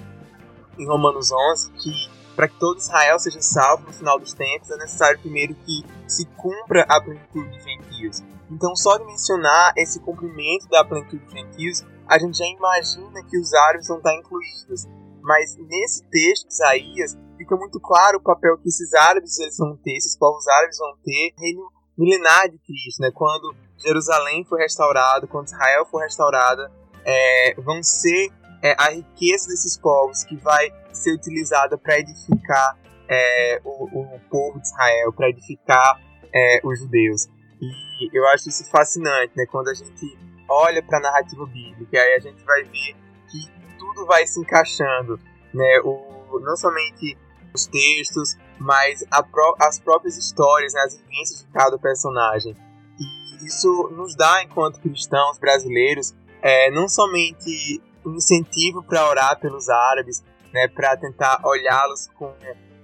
em 0.78 0.86
Romanos 0.86 1.30
11 1.30 1.72
que 1.72 2.20
para 2.34 2.48
que 2.48 2.58
todo 2.58 2.78
Israel 2.78 3.18
seja 3.18 3.40
salvo 3.40 3.86
no 3.86 3.92
final 3.92 4.18
dos 4.18 4.32
tempos 4.32 4.70
é 4.70 4.76
necessário 4.78 5.18
primeiro 5.20 5.54
que 5.54 5.84
se 6.08 6.24
cumpra 6.36 6.86
a 6.88 7.00
plenitude 7.00 7.50
dos 7.50 7.62
gentios. 7.62 8.22
Então, 8.50 8.74
só 8.74 8.96
de 8.96 9.04
mencionar 9.04 9.72
esse 9.76 10.00
cumprimento 10.00 10.66
da 10.68 10.84
plenitude 10.84 11.22
dos 11.22 11.32
gentios, 11.32 11.84
a 12.08 12.18
gente 12.18 12.38
já 12.38 12.46
imagina 12.46 13.22
que 13.28 13.38
os 13.38 13.52
árabes 13.52 13.86
vão 13.86 13.98
estar 13.98 14.14
incluídos. 14.14 14.88
Mas 15.22 15.56
nesse 15.56 16.02
texto 16.04 16.48
de 16.48 16.54
Isaías, 16.54 17.18
fica 17.36 17.54
muito 17.56 17.78
claro 17.78 18.18
o 18.18 18.22
papel 18.22 18.58
que 18.58 18.68
esses 18.68 18.92
árabes 18.94 19.38
eles 19.38 19.56
vão 19.56 19.76
ter, 19.76 19.96
esses 19.96 20.16
povos 20.16 20.48
árabes 20.48 20.78
vão 20.78 20.96
ter, 21.04 21.34
reino 21.38 21.70
milenar 22.00 22.48
de 22.48 22.58
Cristo, 22.58 23.02
né? 23.02 23.10
Quando 23.12 23.54
Jerusalém 23.78 24.44
for 24.44 24.58
restaurado, 24.58 25.28
quando 25.28 25.48
Israel 25.48 25.84
for 25.84 26.02
restaurada, 26.02 26.72
é, 27.04 27.54
vão 27.58 27.82
ser 27.82 28.30
é, 28.62 28.74
a 28.78 28.90
riqueza 28.90 29.48
desses 29.48 29.78
povos 29.78 30.24
que 30.24 30.36
vai 30.36 30.72
ser 30.92 31.12
utilizada 31.12 31.76
para 31.76 31.98
edificar 31.98 32.78
é, 33.08 33.60
o, 33.64 33.84
o, 33.84 34.20
povo 34.30 34.58
de 34.60 34.66
Israel, 34.66 35.12
para 35.12 35.28
edificar 35.28 36.00
é, 36.34 36.60
os 36.64 36.78
judeus. 36.78 37.26
E 37.60 38.16
eu 38.16 38.26
acho 38.28 38.48
isso 38.48 38.68
fascinante, 38.70 39.32
né? 39.36 39.44
Quando 39.50 39.68
a 39.68 39.74
gente 39.74 40.18
olha 40.48 40.82
para 40.82 40.98
a 40.98 41.02
narrativa 41.02 41.44
bíblica, 41.46 42.00
aí 42.00 42.14
a 42.14 42.18
gente 42.18 42.42
vai 42.44 42.62
ver 42.62 42.96
que 43.30 43.76
tudo 43.78 44.06
vai 44.06 44.26
se 44.26 44.40
encaixando, 44.40 45.20
né? 45.52 45.80
O, 45.84 46.40
não 46.40 46.56
somente 46.56 47.18
os 47.54 47.66
textos, 47.66 48.36
mas 48.60 49.02
pró 49.32 49.54
as 49.58 49.78
próprias 49.80 50.18
histórias, 50.18 50.74
né, 50.74 50.82
as 50.82 50.96
vivências 50.96 51.40
de 51.40 51.46
cada 51.52 51.78
personagem. 51.78 52.54
E 52.98 53.46
isso 53.46 53.90
nos 53.96 54.14
dá, 54.14 54.42
enquanto 54.42 54.80
cristãos 54.80 55.38
brasileiros, 55.38 56.14
é, 56.42 56.70
não 56.70 56.88
somente 56.88 57.82
um 58.04 58.14
incentivo 58.14 58.82
para 58.82 59.08
orar 59.08 59.40
pelos 59.40 59.68
árabes, 59.68 60.22
né, 60.52 60.68
para 60.68 60.96
tentar 60.96 61.40
olhá-los 61.44 62.08
com 62.18 62.32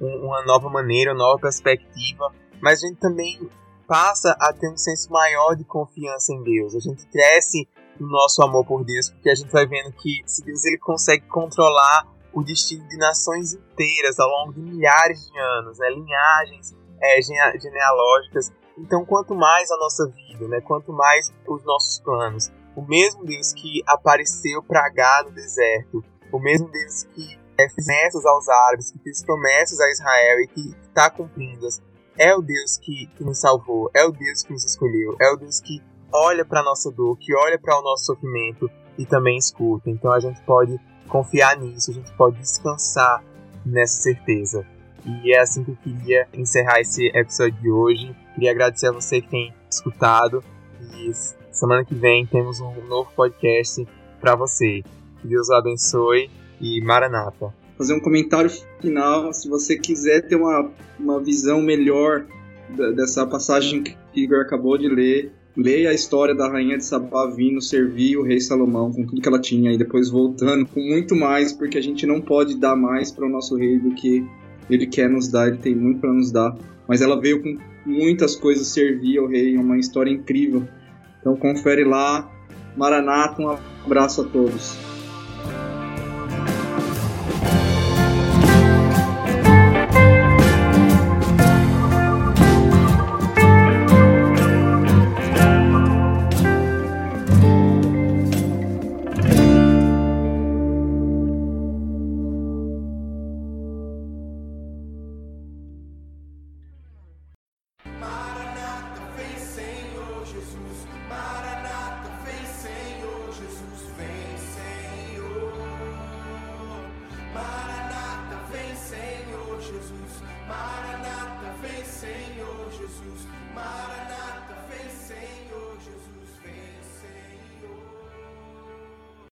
uma 0.01 0.43
nova 0.45 0.69
maneira, 0.71 1.13
uma 1.13 1.19
nova 1.19 1.41
perspectiva, 1.41 2.33
mas 2.61 2.83
a 2.83 2.87
gente 2.87 2.99
também 2.99 3.39
passa 3.87 4.37
a 4.41 4.53
ter 4.53 4.71
um 4.71 4.77
senso 4.77 5.11
maior 5.13 5.55
de 5.55 5.65
confiança 5.65 6.33
em 6.33 6.43
Deus. 6.43 6.75
A 6.75 6.81
gente 6.81 7.07
cresce 7.07 7.69
no 8.01 8.09
nosso 8.09 8.43
amor 8.43 8.65
por 8.65 8.85
Deus, 8.85 9.11
porque 9.11 9.31
a 9.31 9.35
gente 9.35 9.51
vai 9.51 9.67
vendo 9.67 9.93
que 9.93 10.23
se 10.27 10.45
Deus 10.45 10.65
ele 10.65 10.79
consegue 10.79 11.27
controlar 11.27 12.07
o 12.37 12.45
destino 12.45 12.87
de 12.87 12.99
nações 12.99 13.55
inteiras 13.55 14.21
ao 14.21 14.29
longo 14.29 14.53
de 14.53 14.61
milhares 14.61 15.27
de 15.27 15.39
anos, 15.39 15.79
né? 15.79 15.89
linhagens 15.89 16.77
é, 17.01 17.23
genealógicas. 17.59 18.53
Então, 18.77 19.07
quanto 19.07 19.35
mais 19.35 19.71
a 19.71 19.77
nossa 19.79 20.07
vida, 20.07 20.47
né? 20.47 20.61
quanto 20.61 20.93
mais 20.93 21.33
os 21.49 21.65
nossos 21.65 21.99
planos, 22.01 22.53
o 22.77 22.83
mesmo 22.83 23.25
Deus 23.25 23.55
que 23.55 23.83
apareceu 23.87 24.63
para 24.63 24.85
H 24.85 25.25
no 25.29 25.31
deserto, 25.33 26.05
o 26.31 26.39
mesmo 26.39 26.69
Deus 26.71 27.05
que 27.05 27.39
é, 27.57 27.71
fez 27.71 27.87
promessas 27.87 28.27
aos 28.27 28.49
árabes, 28.51 28.93
que 28.93 28.99
fez 28.99 29.25
promessas 29.25 29.81
a 29.81 29.91
Israel 29.91 30.41
e 30.41 30.49
que 30.49 30.77
está 30.89 31.09
cumprindo-as, 31.09 31.81
é 32.19 32.37
o 32.37 32.43
Deus 32.43 32.77
que, 32.77 33.07
que 33.17 33.25
nos 33.25 33.41
salvou, 33.41 33.91
é 33.95 34.05
o 34.05 34.13
Deus 34.13 34.43
que 34.43 34.53
nos 34.53 34.63
escolheu, 34.63 35.17
é 35.19 35.33
o 35.33 35.37
Deus 35.39 35.59
que 35.61 35.83
olha 36.13 36.45
para 36.45 36.61
a 36.61 36.65
nossa 36.65 36.91
dor, 36.91 37.17
que 37.19 37.35
olha 37.35 37.59
para 37.59 37.79
o 37.79 37.83
nosso 37.83 38.05
sofrimento 38.05 38.71
e 38.99 39.07
também 39.07 39.39
escuta. 39.39 39.89
Então 39.89 40.13
a 40.13 40.21
gente 40.21 40.43
pode 40.43 40.79
confiar 41.07 41.57
nisso, 41.59 41.91
a 41.91 41.95
gente 41.95 42.13
pode 42.13 42.39
descansar 42.39 43.23
nessa 43.65 44.03
certeza. 44.03 44.67
E 45.05 45.33
é 45.33 45.39
assim 45.39 45.63
que 45.63 45.71
eu 45.71 45.77
queria 45.83 46.27
encerrar 46.35 46.81
esse 46.81 47.07
episódio 47.15 47.61
de 47.61 47.71
hoje. 47.71 48.17
Queria 48.35 48.51
agradecer 48.51 48.89
a 48.89 48.93
você 48.93 49.21
que 49.21 49.29
tem 49.29 49.55
escutado. 49.71 50.43
E 50.81 51.13
semana 51.53 51.85
que 51.85 51.95
vem 51.95 52.27
temos 52.27 52.61
um 52.61 52.75
novo 52.89 53.11
podcast 53.15 53.87
para 54.21 54.35
você. 54.35 54.83
Que 55.21 55.29
Deus 55.29 55.49
o 55.49 55.55
abençoe 55.55 56.29
e 56.61 56.81
Maranata. 56.81 57.55
Fazer 57.79 57.95
um 57.95 58.01
comentário 58.01 58.51
final. 58.81 59.33
Se 59.33 59.49
você 59.49 59.79
quiser 59.79 60.23
ter 60.23 60.35
uma, 60.35 60.71
uma 60.99 61.21
visão 61.23 61.63
melhor 61.63 62.27
dessa 62.97 63.25
passagem 63.27 63.83
que 63.83 63.97
Igor 64.15 64.41
acabou 64.41 64.77
de 64.77 64.89
ler, 64.89 65.33
leia 65.57 65.91
a 65.91 65.95
história 65.95 66.35
da 66.35 66.49
rainha 66.49 66.77
de 66.77 66.85
Sabá 66.85 67.27
vindo 67.27 67.61
servir 67.61 68.19
o 68.19 68.23
rei 68.23 68.41
Salomão 68.41 68.93
com 68.93 69.07
tudo 69.07 69.23
que 69.23 69.29
ela 69.29 69.41
tinha 69.41 69.73
e 69.73 69.79
depois 69.79 70.11
voltando 70.11 70.67
com 70.67 70.81
muito 70.81 71.17
mais, 71.17 71.53
porque 71.53 71.79
a 71.79 71.83
gente 71.83 72.05
não 72.07 72.21
pode 72.21 72.57
dar 72.59 72.77
mais 72.77 73.11
para 73.11 73.27
o 73.27 73.31
nosso 73.31 73.57
rei 73.57 73.79
do 73.79 73.95
que 73.95 74.25
ele 74.69 74.87
quer 74.87 75.09
nos 75.09 75.29
dar, 75.29 75.49
ele 75.49 75.59
tem 75.59 75.75
muito 75.75 76.01
para 76.01 76.13
nos 76.13 76.31
dar. 76.31 76.55
Mas 76.87 77.01
ela 77.01 77.21
veio 77.21 77.43
com 77.43 77.57
muitas 77.85 78.37
coisas 78.37 78.67
servir 78.69 79.19
ao 79.19 79.27
rei, 79.27 79.57
é 79.57 79.61
uma 79.61 79.79
história 79.79 80.11
incrível. 80.11 80.63
Então 81.21 81.37
confere 81.37 81.85
lá. 81.85 82.31
Maranata, 82.77 83.41
um 83.41 83.57
abraço 83.85 84.21
a 84.21 84.25
todos. 84.25 84.96